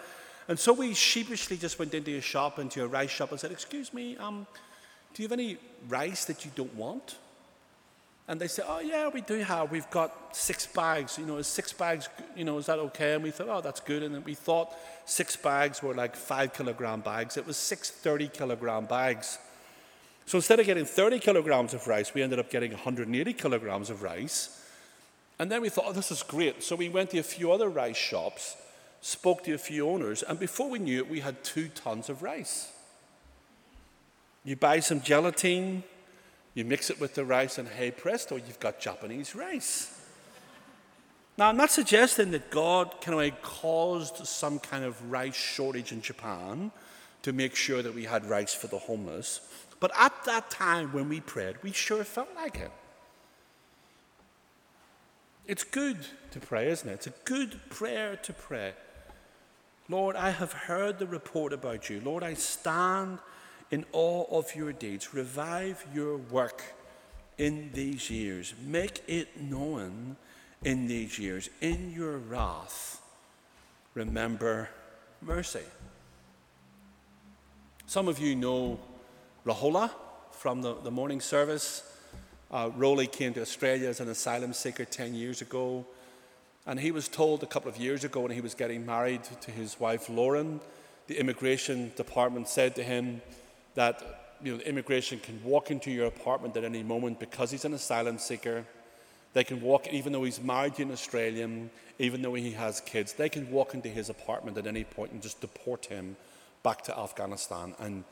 And 0.47 0.57
so 0.57 0.71
we 0.71 0.93
sheepishly 0.93 1.57
just 1.57 1.79
went 1.79 1.93
into 1.93 2.15
a 2.17 2.21
shop, 2.21 2.59
into 2.59 2.83
a 2.83 2.87
rice 2.87 3.09
shop, 3.09 3.31
and 3.31 3.39
said, 3.39 3.51
Excuse 3.51 3.93
me, 3.93 4.15
um, 4.17 4.45
do 5.13 5.23
you 5.23 5.27
have 5.27 5.33
any 5.37 5.57
rice 5.89 6.25
that 6.25 6.45
you 6.45 6.51
don't 6.55 6.73
want? 6.75 7.17
And 8.27 8.39
they 8.39 8.47
said, 8.47 8.65
Oh, 8.67 8.79
yeah, 8.79 9.09
we 9.09 9.21
do 9.21 9.36
have. 9.39 9.71
We've 9.71 9.89
got 9.89 10.36
six 10.36 10.65
bags. 10.65 11.17
You 11.17 11.25
know, 11.25 11.38
is 11.38 11.47
six 11.47 11.73
bags, 11.73 12.07
you 12.36 12.45
know, 12.45 12.57
is 12.57 12.67
that 12.67 12.79
okay? 12.79 13.15
And 13.15 13.23
we 13.23 13.31
thought, 13.31 13.49
Oh, 13.49 13.62
that's 13.62 13.81
good. 13.81 14.03
And 14.03 14.23
we 14.23 14.33
thought 14.33 14.73
six 15.05 15.36
bags 15.36 15.83
were 15.83 15.93
like 15.93 16.15
five 16.15 16.53
kilogram 16.53 17.01
bags. 17.01 17.38
It 17.38 17.45
was 17.45 17.57
six 17.57 17.89
30 17.89 18.29
kilogram 18.29 18.86
bags. 18.86 19.38
So 20.25 20.38
instead 20.38 20.59
of 20.59 20.65
getting 20.65 20.86
30 20.86 21.19
kilograms 21.19 21.73
of 21.73 21.86
rice, 21.86 22.13
we 22.13 22.21
ended 22.21 22.39
up 22.39 22.49
getting 22.49 22.71
180 22.71 23.33
kilograms 23.33 23.89
of 23.89 24.03
rice. 24.03 24.62
And 25.38 25.51
then 25.51 25.62
we 25.62 25.69
thought, 25.69 25.86
oh, 25.88 25.93
this 25.93 26.12
is 26.12 26.23
great. 26.23 26.63
So 26.63 26.75
we 26.75 26.89
went 26.89 27.09
to 27.09 27.19
a 27.19 27.23
few 27.23 27.51
other 27.51 27.67
rice 27.67 27.97
shops, 27.97 28.55
spoke 29.01 29.43
to 29.43 29.53
a 29.53 29.57
few 29.57 29.89
owners, 29.89 30.23
and 30.23 30.39
before 30.39 30.69
we 30.69 30.79
knew 30.79 30.99
it, 30.99 31.09
we 31.09 31.19
had 31.19 31.43
two 31.43 31.67
tons 31.67 32.07
of 32.09 32.23
rice. 32.23 32.71
You 34.45 34.55
buy 34.55 34.79
some 34.79 35.01
gelatin, 35.01 35.83
you 36.53 36.65
mix 36.65 36.89
it 36.89 36.99
with 36.99 37.15
the 37.15 37.25
rice, 37.25 37.57
and 37.57 37.67
hey 37.67 37.91
presto, 37.91 38.35
you've 38.35 38.59
got 38.59 38.79
Japanese 38.79 39.35
rice. 39.35 39.99
Now, 41.37 41.49
I'm 41.49 41.57
not 41.57 41.71
suggesting 41.71 42.29
that 42.31 42.51
God 42.51 43.01
kind 43.01 43.19
of 43.19 43.41
caused 43.41 44.27
some 44.27 44.59
kind 44.59 44.83
of 44.83 45.11
rice 45.11 45.35
shortage 45.35 45.91
in 45.91 46.01
Japan 46.01 46.71
to 47.23 47.33
make 47.33 47.55
sure 47.55 47.81
that 47.81 47.95
we 47.95 48.03
had 48.03 48.29
rice 48.29 48.53
for 48.53 48.67
the 48.67 48.77
homeless. 48.77 49.41
But 49.79 49.91
at 49.97 50.13
that 50.25 50.51
time 50.51 50.93
when 50.93 51.09
we 51.09 51.21
prayed, 51.21 51.55
we 51.63 51.71
sure 51.71 52.03
felt 52.03 52.29
like 52.35 52.57
it. 52.57 52.71
It's 55.45 55.63
good 55.63 55.97
to 56.31 56.39
pray, 56.39 56.69
isn't 56.69 56.87
it? 56.87 56.93
It's 56.93 57.07
a 57.07 57.13
good 57.25 57.59
prayer 57.69 58.15
to 58.17 58.33
pray. 58.33 58.73
Lord, 59.89 60.15
I 60.15 60.29
have 60.29 60.53
heard 60.53 60.99
the 60.99 61.07
report 61.07 61.51
about 61.51 61.89
you. 61.89 61.99
Lord, 61.99 62.23
I 62.23 62.35
stand 62.35 63.19
in 63.73 63.83
all 63.91 64.27
of 64.29 64.53
your 64.53 64.71
deeds. 64.71 65.15
Revive 65.15 65.83
your 65.95 66.15
work 66.17 66.62
in 67.39 67.71
these 67.73 68.07
years. 68.07 68.53
Make 68.63 69.01
it 69.07 69.41
known 69.41 70.15
in 70.63 70.86
these 70.86 71.17
years. 71.17 71.49
In 71.59 71.91
your 71.91 72.19
wrath, 72.19 73.01
remember 73.95 74.69
mercy. 75.23 75.65
Some 77.88 78.07
of 78.07 78.19
you 78.19 78.36
know 78.36 78.79
Rahola 79.43 79.89
from 80.29 80.62
the, 80.62 80.75
the 80.75 80.91
morning 80.91 81.19
service. 81.19 81.81
Uh, 82.51 82.69
Rowley 82.75 83.07
came 83.07 83.33
to 83.33 83.41
Australia 83.41 83.89
as 83.89 83.99
an 83.99 84.07
asylum 84.07 84.53
seeker 84.53 84.86
10 84.86 85.15
years 85.15 85.41
ago. 85.41 85.83
And 86.67 86.79
he 86.79 86.91
was 86.91 87.07
told 87.07 87.41
a 87.41 87.47
couple 87.47 87.71
of 87.71 87.77
years 87.77 88.03
ago 88.03 88.19
when 88.19 88.31
he 88.31 88.41
was 88.41 88.53
getting 88.53 88.86
married 88.86 89.23
to 89.41 89.49
his 89.49 89.79
wife 89.79 90.09
Lauren, 90.09 90.62
the 91.07 91.19
immigration 91.19 91.91
department 91.95 92.47
said 92.47 92.75
to 92.75 92.83
him 92.83 93.23
that 93.75 94.38
you 94.43 94.57
know, 94.57 94.63
immigration 94.63 95.19
can 95.19 95.41
walk 95.43 95.71
into 95.71 95.89
your 95.89 96.07
apartment 96.07 96.57
at 96.57 96.63
any 96.63 96.83
moment 96.83 97.19
because 97.19 97.51
he's 97.51 97.65
an 97.65 97.73
asylum 97.73 98.17
seeker. 98.17 98.65
They 99.33 99.43
can 99.43 99.62
walk, 99.62 99.88
even 99.91 100.13
though 100.13 100.23
he's 100.23 100.41
married 100.41 100.75
to 100.75 100.83
an 100.83 100.91
Australian, 100.91 101.69
even 101.97 102.21
though 102.21 102.33
he 102.33 102.51
has 102.51 102.81
kids, 102.81 103.13
they 103.13 103.29
can 103.29 103.49
walk 103.51 103.73
into 103.73 103.89
his 103.89 104.09
apartment 104.09 104.57
at 104.57 104.67
any 104.67 104.83
point 104.83 105.12
and 105.12 105.21
just 105.21 105.41
deport 105.41 105.86
him 105.86 106.15
back 106.62 106.83
to 106.83 106.97
Afghanistan. 106.97 107.73
And 107.79 108.03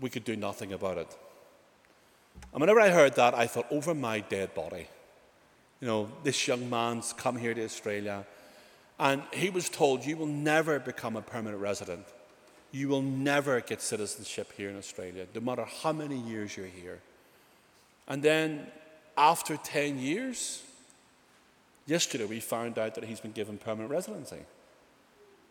we 0.00 0.10
could 0.10 0.24
do 0.24 0.36
nothing 0.36 0.72
about 0.72 0.98
it. 0.98 1.16
And 2.52 2.60
whenever 2.60 2.80
I 2.80 2.90
heard 2.90 3.14
that, 3.16 3.34
I 3.34 3.46
thought, 3.46 3.66
over 3.70 3.94
my 3.94 4.20
dead 4.20 4.54
body. 4.54 4.88
You 5.80 5.88
know, 5.88 6.08
this 6.22 6.46
young 6.46 6.70
man's 6.70 7.12
come 7.12 7.36
here 7.36 7.54
to 7.54 7.64
Australia, 7.64 8.24
and 8.98 9.22
he 9.32 9.50
was 9.50 9.68
told, 9.68 10.04
You 10.04 10.16
will 10.16 10.26
never 10.26 10.78
become 10.78 11.16
a 11.16 11.22
permanent 11.22 11.60
resident. 11.60 12.06
You 12.72 12.88
will 12.88 13.02
never 13.02 13.60
get 13.60 13.82
citizenship 13.82 14.52
here 14.56 14.70
in 14.70 14.76
Australia, 14.76 15.26
no 15.34 15.40
matter 15.42 15.66
how 15.82 15.92
many 15.92 16.18
years 16.18 16.56
you're 16.56 16.66
here. 16.66 17.00
And 18.08 18.22
then, 18.22 18.66
after 19.16 19.58
10 19.58 19.98
years, 19.98 20.62
yesterday 21.86 22.24
we 22.24 22.40
found 22.40 22.78
out 22.78 22.94
that 22.94 23.04
he's 23.04 23.20
been 23.20 23.32
given 23.32 23.58
permanent 23.58 23.90
residency. 23.90 24.40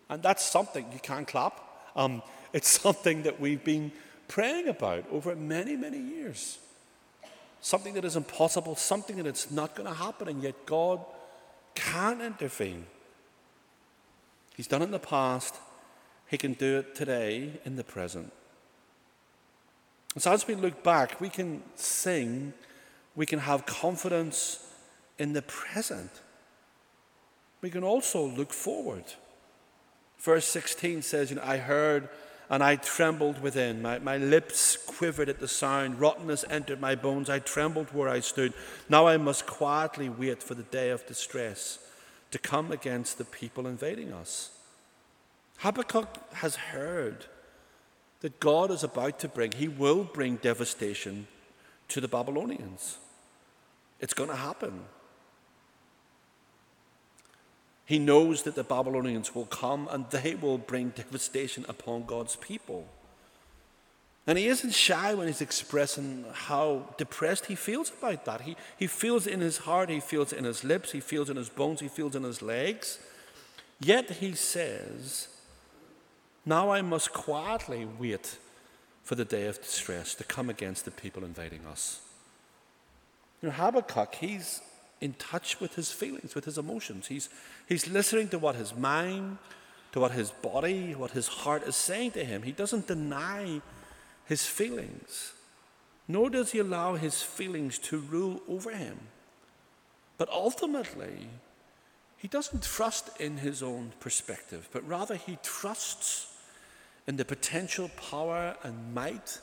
And 0.09 0.21
that's 0.23 0.43
something 0.43 0.85
you 0.91 0.99
can't 0.99 1.27
clap. 1.27 1.61
Um, 1.95 2.23
it's 2.53 2.69
something 2.69 3.23
that 3.23 3.39
we've 3.39 3.63
been 3.63 3.91
praying 4.27 4.67
about 4.67 5.05
over 5.11 5.35
many, 5.35 5.75
many 5.75 5.99
years. 5.99 6.57
Something 7.61 7.93
that 7.93 8.05
is 8.05 8.15
impossible, 8.15 8.75
something 8.75 9.17
that 9.17 9.27
it's 9.27 9.51
not 9.51 9.75
going 9.75 9.87
to 9.87 9.93
happen, 9.93 10.27
and 10.27 10.41
yet 10.41 10.65
God 10.65 11.05
can 11.75 12.19
intervene. 12.19 12.87
He's 14.57 14.67
done 14.67 14.81
it 14.81 14.85
in 14.85 14.91
the 14.91 14.99
past, 14.99 15.55
He 16.31 16.37
can 16.37 16.53
do 16.53 16.79
it 16.79 16.95
today 16.95 17.59
in 17.65 17.75
the 17.75 17.83
present. 17.83 18.31
And 20.13 20.23
so 20.23 20.31
as 20.31 20.47
we 20.47 20.55
look 20.55 20.81
back, 20.81 21.19
we 21.19 21.27
can 21.27 21.61
sing, 21.75 22.53
we 23.17 23.25
can 23.25 23.39
have 23.39 23.65
confidence 23.65 24.65
in 25.19 25.33
the 25.33 25.41
present. 25.41 26.09
We 27.59 27.69
can 27.69 27.83
also 27.83 28.25
look 28.25 28.53
forward. 28.53 29.03
Verse 30.19 30.45
16 30.47 31.01
says, 31.01 31.31
you 31.31 31.35
know, 31.35 31.43
I 31.43 31.57
heard 31.57 32.07
and 32.49 32.63
I 32.63 32.77
trembled 32.77 33.41
within. 33.41 33.81
My, 33.81 33.99
my 33.99 34.15
lips 34.15 34.77
quivered 34.77 35.27
at 35.27 35.41
the 35.41 35.49
sound. 35.49 35.99
Rottenness 35.99 36.45
entered 36.49 36.79
my 36.79 36.95
bones. 36.95 37.29
I 37.29 37.39
trembled 37.39 37.89
where 37.93 38.07
I 38.07 38.21
stood. 38.21 38.53
Now 38.87 39.05
I 39.05 39.17
must 39.17 39.45
quietly 39.47 40.07
wait 40.07 40.41
for 40.41 40.55
the 40.55 40.63
day 40.63 40.91
of 40.91 41.05
distress 41.05 41.79
to 42.31 42.39
come 42.39 42.71
against 42.71 43.17
the 43.17 43.25
people 43.25 43.67
invading 43.67 44.13
us. 44.13 44.51
Habakkuk 45.61 46.33
has 46.33 46.55
heard 46.55 47.25
that 48.21 48.39
God 48.39 48.71
is 48.71 48.83
about 48.83 49.19
to 49.19 49.27
bring, 49.27 49.51
he 49.51 49.67
will 49.67 50.03
bring 50.03 50.37
devastation 50.37 51.27
to 51.87 52.01
the 52.01 52.07
Babylonians. 52.07 52.97
It's 53.99 54.15
going 54.15 54.31
to 54.31 54.35
happen. 54.35 54.81
He 57.85 57.99
knows 57.99 58.41
that 58.43 58.55
the 58.55 58.63
Babylonians 58.63 59.35
will 59.35 59.45
come 59.45 59.87
and 59.91 60.09
they 60.09 60.33
will 60.33 60.57
bring 60.57 60.89
devastation 60.89 61.63
upon 61.69 62.05
God's 62.05 62.35
people. 62.37 62.87
And 64.25 64.39
he 64.39 64.47
isn't 64.47 64.73
shy 64.73 65.13
when 65.13 65.27
he's 65.27 65.41
expressing 65.41 66.25
how 66.33 66.87
depressed 66.97 67.47
he 67.47 67.55
feels 67.55 67.91
about 67.91 68.25
that. 68.25 68.41
He, 68.41 68.55
he 68.79 68.87
feels 68.87 69.27
in 69.27 69.41
his 69.41 69.59
heart, 69.59 69.89
he 69.89 69.99
feels 69.99 70.33
in 70.33 70.43
his 70.43 70.63
lips, 70.63 70.91
he 70.91 71.01
feels 71.01 71.29
in 71.29 71.37
his 71.37 71.49
bones, 71.49 71.81
he 71.81 71.87
feels 71.87 72.15
in 72.15 72.23
his 72.23 72.41
legs. 72.41 72.97
Yet 73.79 74.09
he 74.09 74.33
says, 74.33 75.27
now 76.45 76.71
I 76.71 76.81
must 76.81 77.13
quietly 77.13 77.87
wait 77.99 78.37
for 79.03 79.15
the 79.15 79.25
day 79.25 79.47
of 79.47 79.61
distress 79.61 80.15
to 80.15 80.23
come 80.23 80.49
against 80.49 80.85
the 80.85 80.91
people 80.91 81.23
invading 81.23 81.65
us. 81.65 82.01
You 83.41 83.49
know, 83.49 83.55
Habakkuk, 83.55 84.15
he's 84.15 84.61
in 84.99 85.13
touch 85.13 85.59
with 85.59 85.75
his 85.75 85.91
feelings, 85.91 86.35
with 86.35 86.45
his 86.45 86.57
emotions. 86.57 87.07
He's, 87.07 87.29
he's 87.67 87.87
listening 87.87 88.29
to 88.29 88.39
what 88.39 88.55
his 88.55 88.75
mind, 88.75 89.39
to 89.91 89.99
what 89.99 90.11
his 90.11 90.29
body, 90.31 90.93
what 90.93 91.11
his 91.11 91.27
heart 91.27 91.63
is 91.63 91.75
saying 91.75 92.11
to 92.11 92.23
him. 92.23 92.43
He 92.43 92.51
doesn't 92.51 92.87
deny 92.87 93.61
his 94.25 94.45
feelings, 94.45 95.33
nor 96.07 96.29
does 96.29 96.51
he 96.51 96.59
allow 96.59 96.95
his 96.95 97.21
feelings 97.21 97.79
to 97.79 97.97
rule 97.97 98.41
over 98.47 98.71
him. 98.71 98.99
But 100.17 100.29
ultimately, 100.29 101.27
he 102.17 102.27
doesn't 102.27 102.61
trust 102.63 103.09
in 103.19 103.37
his 103.37 103.63
own 103.63 103.93
perspective, 103.99 104.69
but 104.71 104.87
rather 104.87 105.15
he 105.15 105.39
trusts 105.41 106.30
in 107.07 107.17
the 107.17 107.25
potential 107.25 107.89
power 108.09 108.55
and 108.63 108.93
might 108.93 109.39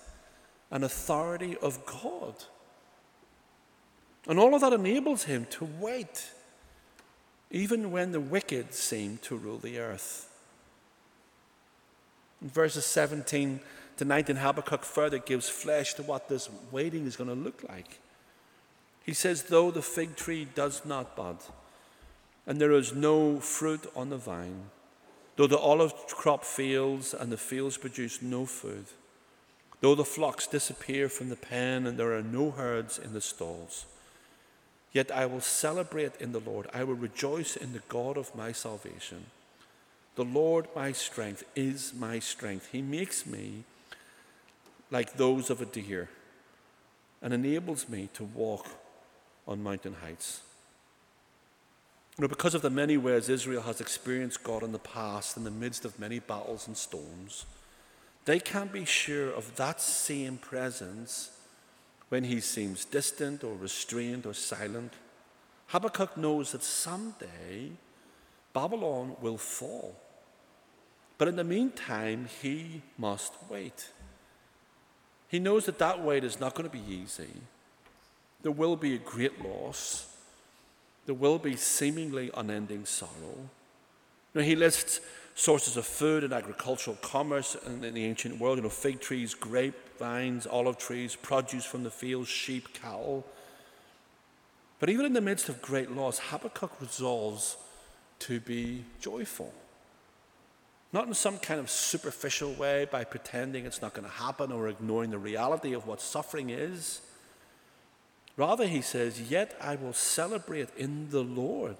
and 0.70 0.84
authority 0.84 1.56
of 1.62 1.84
God. 1.86 2.34
And 4.26 4.38
all 4.38 4.54
of 4.54 4.60
that 4.60 4.72
enables 4.72 5.24
him 5.24 5.46
to 5.50 5.64
wait, 5.64 6.30
even 7.50 7.90
when 7.90 8.12
the 8.12 8.20
wicked 8.20 8.74
seem 8.74 9.18
to 9.22 9.36
rule 9.36 9.58
the 9.58 9.78
earth. 9.78 10.30
In 12.42 12.50
verses 12.50 12.84
17 12.84 13.60
to 13.96 14.04
19, 14.04 14.36
Habakkuk 14.36 14.84
further 14.84 15.18
gives 15.18 15.48
flesh 15.48 15.94
to 15.94 16.02
what 16.02 16.28
this 16.28 16.48
waiting 16.70 17.06
is 17.06 17.16
going 17.16 17.30
to 17.30 17.34
look 17.34 17.64
like. 17.68 17.98
He 19.04 19.14
says, 19.14 19.44
Though 19.44 19.70
the 19.70 19.82
fig 19.82 20.16
tree 20.16 20.46
does 20.54 20.84
not 20.84 21.16
bud, 21.16 21.38
and 22.46 22.60
there 22.60 22.72
is 22.72 22.94
no 22.94 23.40
fruit 23.40 23.86
on 23.96 24.10
the 24.10 24.16
vine, 24.18 24.66
Though 25.38 25.46
the 25.46 25.56
olive 25.56 25.94
crop 26.08 26.42
fails 26.42 27.14
and 27.14 27.30
the 27.30 27.36
fields 27.36 27.78
produce 27.78 28.20
no 28.20 28.44
food, 28.44 28.86
though 29.80 29.94
the 29.94 30.04
flocks 30.04 30.48
disappear 30.48 31.08
from 31.08 31.28
the 31.28 31.36
pen 31.36 31.86
and 31.86 31.96
there 31.96 32.12
are 32.12 32.24
no 32.24 32.50
herds 32.50 32.98
in 32.98 33.12
the 33.12 33.20
stalls, 33.20 33.86
yet 34.92 35.12
I 35.12 35.26
will 35.26 35.40
celebrate 35.40 36.20
in 36.20 36.32
the 36.32 36.40
Lord. 36.40 36.66
I 36.74 36.82
will 36.82 36.96
rejoice 36.96 37.54
in 37.54 37.72
the 37.72 37.82
God 37.88 38.16
of 38.16 38.34
my 38.34 38.50
salvation. 38.50 39.26
The 40.16 40.24
Lord, 40.24 40.66
my 40.74 40.90
strength, 40.90 41.44
is 41.54 41.94
my 41.94 42.18
strength. 42.18 42.70
He 42.72 42.82
makes 42.82 43.24
me 43.24 43.62
like 44.90 45.18
those 45.18 45.50
of 45.50 45.62
a 45.62 45.66
deer 45.66 46.08
and 47.22 47.32
enables 47.32 47.88
me 47.88 48.08
to 48.14 48.24
walk 48.24 48.66
on 49.46 49.62
mountain 49.62 49.94
heights. 50.02 50.40
You 52.18 52.22
know, 52.22 52.28
because 52.28 52.56
of 52.56 52.62
the 52.62 52.70
many 52.70 52.96
ways 52.96 53.28
Israel 53.28 53.62
has 53.62 53.80
experienced 53.80 54.42
God 54.42 54.64
in 54.64 54.72
the 54.72 54.80
past 54.80 55.36
in 55.36 55.44
the 55.44 55.52
midst 55.52 55.84
of 55.84 56.00
many 56.00 56.18
battles 56.18 56.66
and 56.66 56.76
storms, 56.76 57.46
they 58.24 58.40
can't 58.40 58.72
be 58.72 58.84
sure 58.84 59.30
of 59.30 59.54
that 59.54 59.80
same 59.80 60.36
presence 60.36 61.30
when 62.08 62.24
he 62.24 62.40
seems 62.40 62.84
distant 62.84 63.44
or 63.44 63.54
restrained 63.54 64.26
or 64.26 64.34
silent. 64.34 64.94
Habakkuk 65.68 66.16
knows 66.16 66.50
that 66.50 66.64
someday 66.64 67.70
Babylon 68.52 69.14
will 69.20 69.38
fall. 69.38 69.94
But 71.18 71.28
in 71.28 71.36
the 71.36 71.44
meantime, 71.44 72.28
he 72.42 72.82
must 72.96 73.32
wait. 73.48 73.90
He 75.28 75.38
knows 75.38 75.66
that 75.66 75.78
that 75.78 76.02
wait 76.02 76.24
is 76.24 76.40
not 76.40 76.56
going 76.56 76.68
to 76.68 76.76
be 76.76 76.92
easy. 76.92 77.30
There 78.42 78.50
will 78.50 78.74
be 78.74 78.96
a 78.96 78.98
great 78.98 79.40
loss 79.40 80.17
there 81.08 81.14
will 81.14 81.38
be 81.38 81.56
seemingly 81.56 82.30
unending 82.36 82.84
sorrow. 82.84 83.48
Now, 84.34 84.42
he 84.42 84.54
lists 84.54 85.00
sources 85.34 85.78
of 85.78 85.86
food 85.86 86.22
and 86.22 86.34
agricultural 86.34 86.98
commerce 87.00 87.56
in, 87.66 87.82
in 87.82 87.94
the 87.94 88.04
ancient 88.04 88.38
world, 88.38 88.58
you 88.58 88.62
know, 88.62 88.68
fig 88.68 89.00
trees, 89.00 89.32
grape 89.32 89.74
vines, 89.98 90.46
olive 90.46 90.76
trees, 90.76 91.16
produce 91.16 91.64
from 91.64 91.82
the 91.82 91.90
fields, 91.90 92.28
sheep, 92.28 92.74
cattle. 92.74 93.24
But 94.80 94.90
even 94.90 95.06
in 95.06 95.14
the 95.14 95.22
midst 95.22 95.48
of 95.48 95.62
great 95.62 95.90
loss, 95.90 96.18
Habakkuk 96.18 96.78
resolves 96.78 97.56
to 98.18 98.38
be 98.40 98.84
joyful. 99.00 99.54
Not 100.92 101.06
in 101.06 101.14
some 101.14 101.38
kind 101.38 101.58
of 101.58 101.70
superficial 101.70 102.52
way 102.52 102.84
by 102.84 103.04
pretending 103.04 103.64
it's 103.64 103.80
not 103.80 103.94
going 103.94 104.06
to 104.06 104.14
happen 104.14 104.52
or 104.52 104.68
ignoring 104.68 105.10
the 105.10 105.16
reality 105.16 105.72
of 105.72 105.86
what 105.86 106.02
suffering 106.02 106.50
is. 106.50 107.00
Rather, 108.38 108.68
he 108.68 108.80
says, 108.80 109.20
Yet 109.20 109.58
I 109.60 109.74
will 109.74 109.92
celebrate 109.92 110.68
in 110.76 111.10
the 111.10 111.24
Lord. 111.24 111.76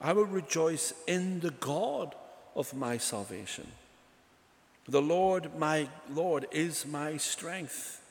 I 0.00 0.12
will 0.12 0.26
rejoice 0.26 0.92
in 1.06 1.38
the 1.38 1.52
God 1.52 2.16
of 2.56 2.74
my 2.74 2.98
salvation. 2.98 3.68
The 4.88 5.00
Lord, 5.00 5.56
my 5.56 5.88
Lord, 6.10 6.48
is 6.50 6.84
my 6.84 7.16
strength. 7.16 8.02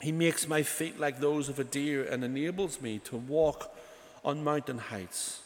He 0.00 0.10
makes 0.10 0.48
my 0.48 0.64
feet 0.64 0.98
like 0.98 1.20
those 1.20 1.48
of 1.48 1.60
a 1.60 1.64
deer 1.64 2.04
and 2.04 2.24
enables 2.24 2.80
me 2.82 2.98
to 3.04 3.16
walk 3.16 3.72
on 4.24 4.42
mountain 4.42 4.78
heights. 4.78 5.40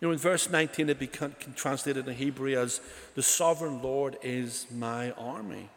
You 0.00 0.08
know, 0.08 0.12
in 0.12 0.18
verse 0.18 0.50
19, 0.50 0.88
it 0.88 0.98
becomes 0.98 1.36
translated 1.54 2.08
in 2.08 2.14
Hebrew 2.16 2.58
as 2.58 2.80
the 3.14 3.22
sovereign 3.22 3.80
Lord 3.82 4.18
is 4.20 4.66
my 4.72 5.12
army. 5.12 5.68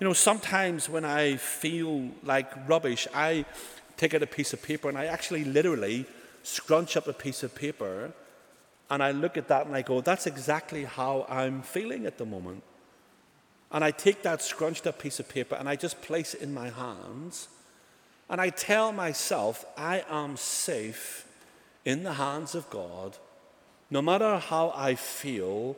You 0.00 0.06
know, 0.06 0.12
sometimes 0.12 0.88
when 0.88 1.04
I 1.04 1.36
feel 1.36 2.10
like 2.22 2.68
rubbish, 2.68 3.08
I 3.12 3.44
take 3.96 4.14
out 4.14 4.22
a 4.22 4.28
piece 4.28 4.52
of 4.52 4.62
paper 4.62 4.88
and 4.88 4.96
I 4.96 5.06
actually 5.06 5.44
literally 5.44 6.06
scrunch 6.44 6.96
up 6.96 7.08
a 7.08 7.12
piece 7.12 7.42
of 7.42 7.52
paper 7.56 8.12
and 8.90 9.02
I 9.02 9.10
look 9.10 9.36
at 9.36 9.48
that 9.48 9.66
and 9.66 9.74
I 9.74 9.82
go, 9.82 10.00
that's 10.00 10.28
exactly 10.28 10.84
how 10.84 11.26
I'm 11.28 11.62
feeling 11.62 12.06
at 12.06 12.16
the 12.16 12.24
moment. 12.24 12.62
And 13.72 13.82
I 13.82 13.90
take 13.90 14.22
that 14.22 14.40
scrunched 14.40 14.86
up 14.86 15.00
piece 15.00 15.18
of 15.18 15.28
paper 15.28 15.56
and 15.56 15.68
I 15.68 15.74
just 15.74 16.00
place 16.00 16.32
it 16.32 16.42
in 16.42 16.54
my 16.54 16.70
hands 16.70 17.48
and 18.30 18.40
I 18.40 18.50
tell 18.50 18.92
myself, 18.92 19.64
I 19.76 20.04
am 20.08 20.36
safe 20.36 21.26
in 21.84 22.04
the 22.04 22.12
hands 22.14 22.54
of 22.54 22.70
God. 22.70 23.16
No 23.90 24.00
matter 24.00 24.38
how 24.38 24.72
I 24.76 24.94
feel, 24.94 25.76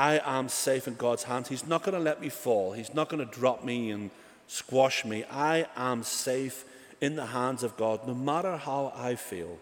I 0.00 0.22
am 0.24 0.48
safe 0.48 0.88
in 0.88 0.94
God's 0.94 1.24
hands. 1.24 1.50
He's 1.50 1.66
not 1.66 1.82
going 1.82 1.94
to 1.94 2.00
let 2.00 2.22
me 2.22 2.30
fall. 2.30 2.72
He's 2.72 2.94
not 2.94 3.10
going 3.10 3.22
to 3.22 3.30
drop 3.30 3.62
me 3.62 3.90
and 3.90 4.10
squash 4.46 5.04
me. 5.04 5.24
I 5.30 5.66
am 5.76 6.04
safe 6.04 6.64
in 7.02 7.16
the 7.16 7.26
hands 7.26 7.62
of 7.62 7.76
God, 7.76 8.06
no 8.06 8.14
matter 8.14 8.56
how 8.56 8.94
I 8.96 9.14
feel. 9.14 9.58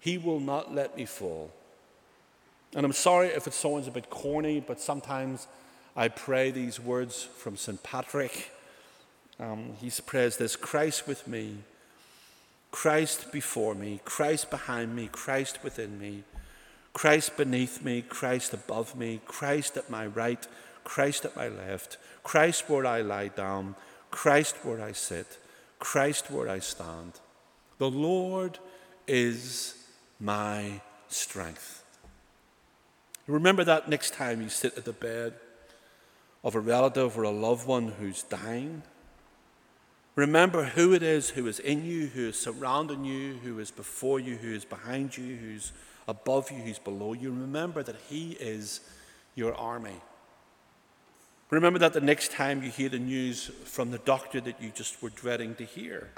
He 0.00 0.18
will 0.18 0.40
not 0.40 0.74
let 0.74 0.96
me 0.96 1.04
fall. 1.04 1.52
And 2.74 2.84
I'm 2.84 2.92
sorry 2.92 3.28
if 3.28 3.46
it 3.46 3.52
sounds 3.52 3.86
a 3.86 3.92
bit 3.92 4.10
corny, 4.10 4.58
but 4.58 4.80
sometimes 4.80 5.46
I 5.94 6.08
pray 6.08 6.50
these 6.50 6.80
words 6.80 7.22
from 7.22 7.56
St. 7.56 7.80
Patrick. 7.84 8.50
Um, 9.38 9.74
he 9.80 9.92
prays 10.04 10.36
this 10.36 10.56
Christ 10.56 11.06
with 11.06 11.28
me, 11.28 11.58
Christ 12.72 13.30
before 13.30 13.76
me, 13.76 14.00
Christ 14.04 14.50
behind 14.50 14.96
me, 14.96 15.08
Christ 15.12 15.62
within 15.62 15.96
me. 15.96 16.24
Christ 16.92 17.36
beneath 17.36 17.84
me, 17.84 18.02
Christ 18.02 18.52
above 18.52 18.96
me, 18.96 19.20
Christ 19.26 19.76
at 19.76 19.90
my 19.90 20.06
right, 20.06 20.46
Christ 20.84 21.24
at 21.24 21.36
my 21.36 21.48
left, 21.48 21.98
Christ 22.22 22.68
where 22.68 22.86
I 22.86 23.00
lie 23.00 23.28
down, 23.28 23.76
Christ 24.10 24.56
where 24.64 24.82
I 24.82 24.92
sit, 24.92 25.38
Christ 25.78 26.30
where 26.30 26.48
I 26.48 26.58
stand. 26.58 27.12
The 27.78 27.90
Lord 27.90 28.58
is 29.06 29.74
my 30.18 30.80
strength. 31.08 31.84
Remember 33.26 33.64
that 33.64 33.88
next 33.88 34.14
time 34.14 34.42
you 34.42 34.48
sit 34.48 34.76
at 34.76 34.84
the 34.84 34.92
bed 34.92 35.34
of 36.42 36.54
a 36.54 36.60
relative 36.60 37.16
or 37.16 37.22
a 37.22 37.30
loved 37.30 37.66
one 37.66 37.88
who's 37.88 38.22
dying. 38.24 38.82
Remember 40.16 40.64
who 40.64 40.92
it 40.92 41.02
is 41.02 41.30
who 41.30 41.46
is 41.46 41.60
in 41.60 41.84
you, 41.84 42.08
who 42.08 42.28
is 42.28 42.38
surrounding 42.38 43.04
you, 43.04 43.34
who 43.44 43.58
is 43.58 43.70
before 43.70 44.18
you, 44.18 44.36
who 44.36 44.52
is 44.52 44.64
behind 44.64 45.16
you, 45.16 45.36
who's 45.36 45.72
above 46.08 46.50
you, 46.50 46.58
who's 46.58 46.78
below 46.78 47.12
you. 47.12 47.30
Remember 47.30 47.82
that 47.82 47.96
He 48.08 48.32
is 48.32 48.80
your 49.34 49.54
army. 49.54 50.00
Remember 51.50 51.80
that 51.80 51.92
the 51.92 52.00
next 52.00 52.30
time 52.30 52.62
you 52.62 52.70
hear 52.70 52.88
the 52.88 52.98
news 52.98 53.50
from 53.64 53.90
the 53.90 53.98
doctor 53.98 54.40
that 54.40 54.62
you 54.62 54.70
just 54.70 55.02
were 55.02 55.10
dreading 55.10 55.56
to 55.56 55.64
hear. 55.64 56.10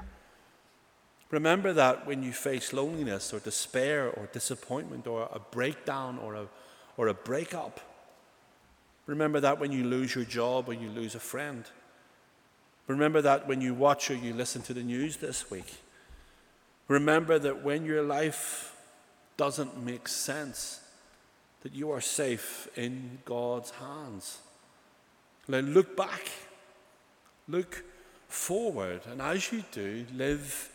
Remember 1.30 1.72
that 1.72 2.06
when 2.06 2.22
you 2.22 2.32
face 2.32 2.74
loneliness 2.74 3.32
or 3.32 3.38
despair 3.38 4.10
or 4.10 4.28
disappointment 4.32 5.06
or 5.06 5.30
a 5.32 5.38
breakdown 5.38 6.18
or 6.18 6.34
a, 6.34 6.46
or 6.98 7.08
a 7.08 7.14
breakup. 7.14 7.80
Remember 9.06 9.40
that 9.40 9.58
when 9.58 9.72
you 9.72 9.84
lose 9.84 10.14
your 10.14 10.26
job 10.26 10.68
or 10.68 10.74
you 10.74 10.90
lose 10.90 11.14
a 11.14 11.20
friend. 11.20 11.64
Remember 12.86 13.22
that 13.22 13.48
when 13.48 13.62
you 13.62 13.72
watch 13.72 14.10
or 14.10 14.14
you 14.14 14.34
listen 14.34 14.60
to 14.62 14.74
the 14.74 14.82
news 14.82 15.16
this 15.16 15.50
week. 15.50 15.76
Remember 16.88 17.38
that 17.38 17.62
when 17.62 17.86
your 17.86 18.02
life 18.02 18.71
doesn't 19.36 19.82
make 19.82 20.08
sense, 20.08 20.80
that 21.62 21.74
you 21.74 21.90
are 21.90 22.00
safe 22.00 22.68
in 22.76 23.18
God's 23.24 23.70
hands. 23.70 24.38
Then 25.48 25.74
look 25.74 25.96
back, 25.96 26.30
look 27.48 27.84
forward, 28.28 29.02
and 29.10 29.20
as 29.20 29.52
you 29.52 29.64
do, 29.72 30.06
live 30.14 30.70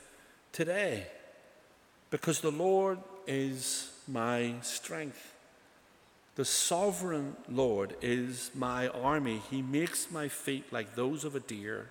today 0.51 1.07
because 2.09 2.39
the 2.39 2.51
Lord 2.51 2.99
is 3.25 3.91
my 4.07 4.55
strength. 4.61 5.33
The 6.35 6.45
sovereign 6.45 7.35
Lord 7.49 7.95
is 8.01 8.51
my 8.53 8.87
army. 8.89 9.41
He 9.49 9.61
makes 9.61 10.11
my 10.11 10.27
feet 10.27 10.71
like 10.71 10.95
those 10.95 11.23
of 11.23 11.35
a 11.35 11.39
deer. 11.39 11.89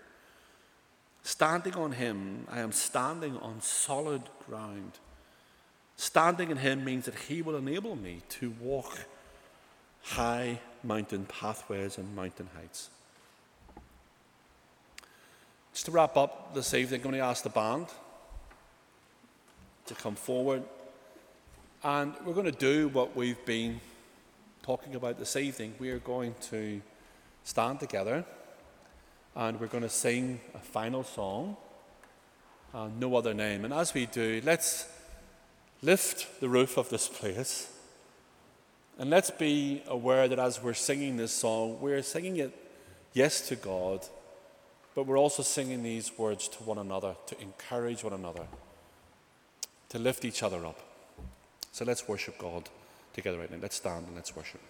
Standing 1.22 1.74
on 1.74 1.92
Him, 1.92 2.46
I 2.50 2.60
am 2.60 2.72
standing 2.72 3.36
on 3.38 3.60
solid 3.60 4.22
ground. 4.48 4.92
Standing 5.96 6.50
in 6.50 6.58
Him 6.58 6.84
means 6.84 7.06
that 7.06 7.14
He 7.14 7.42
will 7.42 7.56
enable 7.56 7.96
me 7.96 8.22
to 8.30 8.50
walk 8.60 9.06
high 10.02 10.60
mountain 10.84 11.26
pathways 11.26 11.98
and 11.98 12.14
mountain 12.14 12.48
heights. 12.54 12.90
Just 15.72 15.86
to 15.86 15.90
wrap 15.90 16.16
up 16.16 16.54
this 16.54 16.72
evening, 16.74 17.00
I'm 17.00 17.10
going 17.10 17.14
to 17.16 17.20
ask 17.20 17.42
the 17.42 17.50
band 17.50 17.86
to 19.86 19.94
come 19.94 20.14
forward. 20.14 20.62
And 21.84 22.14
we're 22.24 22.34
going 22.34 22.46
to 22.46 22.52
do 22.52 22.88
what 22.88 23.14
we've 23.14 23.44
been 23.44 23.80
talking 24.62 24.94
about 24.94 25.18
this 25.18 25.36
evening. 25.36 25.74
We 25.78 25.90
are 25.90 25.98
going 25.98 26.34
to 26.50 26.80
stand 27.44 27.80
together 27.80 28.24
and 29.36 29.60
we're 29.60 29.66
going 29.66 29.82
to 29.82 29.88
sing 29.88 30.40
a 30.54 30.58
final 30.58 31.04
song, 31.04 31.56
uh, 32.74 32.88
No 32.98 33.14
Other 33.14 33.34
Name. 33.34 33.64
And 33.64 33.74
as 33.74 33.92
we 33.92 34.06
do, 34.06 34.40
let's 34.44 34.88
lift 35.82 36.40
the 36.40 36.48
roof 36.48 36.76
of 36.76 36.88
this 36.88 37.08
place 37.08 37.70
and 38.98 39.10
let's 39.10 39.30
be 39.30 39.82
aware 39.88 40.26
that 40.26 40.38
as 40.38 40.62
we're 40.62 40.74
singing 40.74 41.16
this 41.16 41.32
song, 41.32 41.78
we're 41.80 42.02
singing 42.02 42.38
it, 42.38 42.52
yes, 43.12 43.46
to 43.48 43.56
God, 43.56 44.00
but 44.94 45.06
we're 45.06 45.18
also 45.18 45.42
singing 45.42 45.82
these 45.82 46.16
words 46.16 46.48
to 46.48 46.62
one 46.62 46.78
another 46.78 47.14
to 47.26 47.40
encourage 47.40 48.02
one 48.02 48.14
another 48.14 48.46
to 49.90 49.98
lift 49.98 50.24
each 50.24 50.42
other 50.42 50.64
up. 50.64 50.80
So 51.72 51.84
let's 51.84 52.08
worship 52.08 52.38
God 52.38 52.70
together 53.12 53.38
right 53.38 53.50
now. 53.50 53.58
Let's 53.60 53.76
stand 53.76 54.06
and 54.06 54.16
let's 54.16 54.34
worship. 54.34 54.60